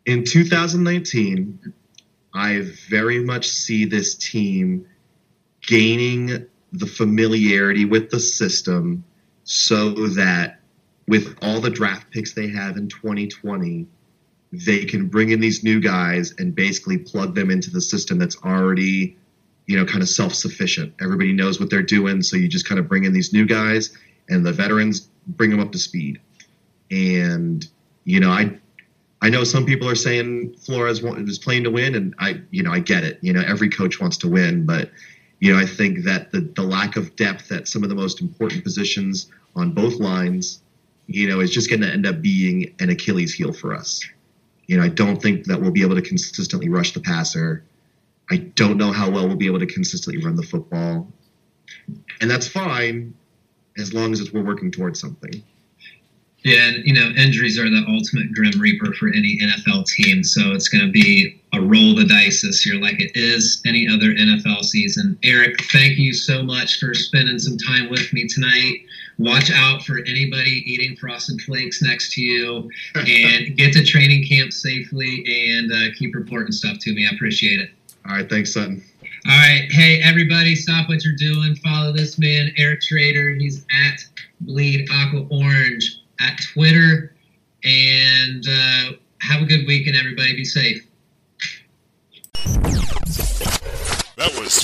In 0.08 0.24
2019, 0.24 1.74
I 2.38 2.62
very 2.88 3.24
much 3.24 3.50
see 3.50 3.86
this 3.86 4.14
team 4.14 4.88
gaining 5.66 6.46
the 6.72 6.86
familiarity 6.86 7.84
with 7.84 8.12
the 8.12 8.20
system 8.20 9.04
so 9.44 9.90
that 10.10 10.60
with 11.08 11.36
all 11.42 11.60
the 11.60 11.72
draft 11.72 12.12
picks 12.12 12.34
they 12.34 12.48
have 12.50 12.78
in 12.78 12.90
2020, 12.90 13.88
they 14.52 14.86
can 14.86 15.08
bring 15.08 15.32
in 15.32 15.40
these 15.40 15.64
new 15.64 15.80
guys 15.80 16.34
and 16.38 16.54
basically 16.54 17.00
plug 17.00 17.34
them 17.34 17.50
into 17.50 17.72
the 17.72 17.82
system 17.82 18.20
that's 18.20 18.38
already, 18.44 19.18
you 19.66 19.76
know, 19.76 19.86
kind 19.86 20.04
of 20.04 20.10
self 20.10 20.36
sufficient. 20.36 20.94
Everybody 21.02 21.34
knows 21.34 21.60
what 21.60 21.72
they're 21.72 21.82
doing, 21.82 22.22
so 22.22 22.38
you 22.38 22.48
just 22.48 22.68
kind 22.70 22.78
of 22.78 22.88
bring 22.88 23.06
in 23.06 23.14
these 23.14 23.34
new 23.34 23.48
guys 23.48 23.98
and 24.30 24.46
the 24.46 24.54
veterans 24.54 25.10
bring 25.26 25.50
them 25.50 25.60
up 25.60 25.72
to 25.72 25.80
speed. 25.80 26.22
And, 26.92 27.68
you 28.04 28.20
know, 28.20 28.30
I 28.30 28.60
I 29.22 29.30
know 29.30 29.44
some 29.44 29.66
people 29.66 29.90
are 29.90 29.96
saying 29.96 30.54
Flores 30.58 31.04
is 31.04 31.40
playing 31.40 31.64
to 31.64 31.72
win, 31.72 31.96
and 31.96 32.14
I, 32.20 32.42
you 32.52 32.62
know, 32.62 32.72
I 32.72 32.80
get 32.80 33.04
it. 33.04 33.20
You 33.22 33.34
know, 33.34 33.42
every 33.46 33.70
coach 33.70 34.00
wants 34.00 34.18
to 34.18 34.28
win, 34.28 34.66
but 34.66 34.92
you 35.40 35.54
know, 35.54 35.60
I 35.60 35.66
think 35.66 36.04
that 36.04 36.32
the 36.32 36.42
the 36.42 36.64
lack 36.64 36.96
of 36.96 37.16
depth 37.16 37.52
at 37.52 37.68
some 37.68 37.84
of 37.84 37.90
the 37.90 37.96
most 37.96 38.22
important 38.22 38.64
positions 38.64 39.32
on 39.56 39.72
both 39.72 39.96
lines 39.96 40.62
you 41.08 41.28
know, 41.28 41.40
is 41.40 41.52
just 41.52 41.70
going 41.70 41.82
to 41.82 41.90
end 41.90 42.06
up 42.06 42.22
being 42.22 42.76
an 42.80 42.90
Achilles 42.90 43.34
heel 43.34 43.54
for 43.54 43.74
us. 43.74 44.06
You 44.68 44.78
know, 44.78 44.84
I 44.84 44.90
don't 44.90 45.22
think 45.22 45.46
that 45.46 45.60
we'll 45.60 45.72
be 45.72 45.82
able 45.82 45.96
to 45.96 46.02
consistently 46.02 46.70
rush 46.70 46.92
the 46.92 47.00
passer. 47.00 47.64
I 48.30 48.38
don't 48.38 48.78
know 48.78 48.92
how 48.92 49.10
well 49.10 49.26
we'll 49.26 49.38
be 49.38 49.48
able 49.48 49.60
to 49.60 49.66
consistently 49.66 50.24
run 50.24 50.36
the 50.36 50.44
football. 50.44 51.08
And 52.20 52.30
that's 52.30 52.48
fine 52.48 53.14
as 53.78 53.94
long 53.94 54.12
as 54.12 54.34
we're 54.34 54.44
working 54.44 54.70
towards 54.70 55.00
something. 55.00 55.42
Yeah, 56.44 56.68
and 56.68 56.86
you 56.86 56.94
know, 56.94 57.10
injuries 57.18 57.60
are 57.60 57.70
the 57.70 57.84
ultimate 57.90 58.34
grim 58.34 58.60
reaper 58.60 58.94
for 58.94 59.10
any 59.10 59.40
NFL 59.42 59.86
team. 59.88 60.24
So 60.24 60.52
it's 60.52 60.70
going 60.70 60.86
to 60.86 60.92
be 60.92 61.42
a 61.54 61.60
roll 61.60 61.92
of 61.92 61.98
the 61.98 62.06
dice 62.06 62.42
this 62.44 62.66
year, 62.66 62.80
like 62.80 63.02
it 63.02 63.12
is 63.16 63.62
any 63.66 63.88
other 63.88 64.14
NFL 64.14 64.64
season. 64.64 65.18
Erick, 65.24 65.62
thank 65.72 65.98
you 65.98 66.14
so 66.14 66.44
much 66.44 66.80
for 66.80 66.94
spending 66.94 67.40
some 67.40 67.58
time 67.58 67.90
with 67.90 68.14
me 68.14 68.28
tonight 68.28 68.82
watch 69.18 69.52
out 69.52 69.84
for 69.84 70.00
anybody 70.00 70.64
eating 70.66 70.96
frosted 70.96 71.42
flakes 71.42 71.82
next 71.82 72.14
to 72.14 72.22
you 72.22 72.70
and 72.96 73.56
get 73.58 73.74
to 73.74 73.84
training 73.84 74.26
camp 74.28 74.54
safely 74.54 75.26
and 75.28 75.72
uh, 75.72 75.94
keep 75.98 76.16
reporting 76.16 76.52
stuff 76.52 76.78
to 76.80 76.94
me. 76.94 77.08
I 77.10 77.16
appreciate 77.16 77.60
it. 77.60 77.70
All 78.08 78.16
right. 78.16 78.30
Thanks, 78.30 78.54
Sutton. 78.54 78.84
All 79.28 79.38
right. 79.38 79.68
Hey, 79.72 80.02
everybody, 80.02 80.56
stop 80.56 80.88
what 80.88 81.04
you're 81.04 81.16
doing. 81.16 81.56
Follow 81.58 81.92
this 81.92 82.18
man, 82.18 82.52
Erick 82.58 82.82
Trader. 82.82 83.32
He's 83.36 83.66
at 83.86 84.00
Bleed 84.42 84.88
Aqua 84.92 85.28
Orange 85.30 85.97
at 86.20 86.40
Twitter. 86.54 87.14
And 87.64 88.46
uh, 88.48 88.92
have 89.22 89.42
a 89.42 89.46
good 89.46 89.66
weekend, 89.68 89.98
everybody. 89.98 90.36
Be 90.36 90.46
safe. 90.46 90.88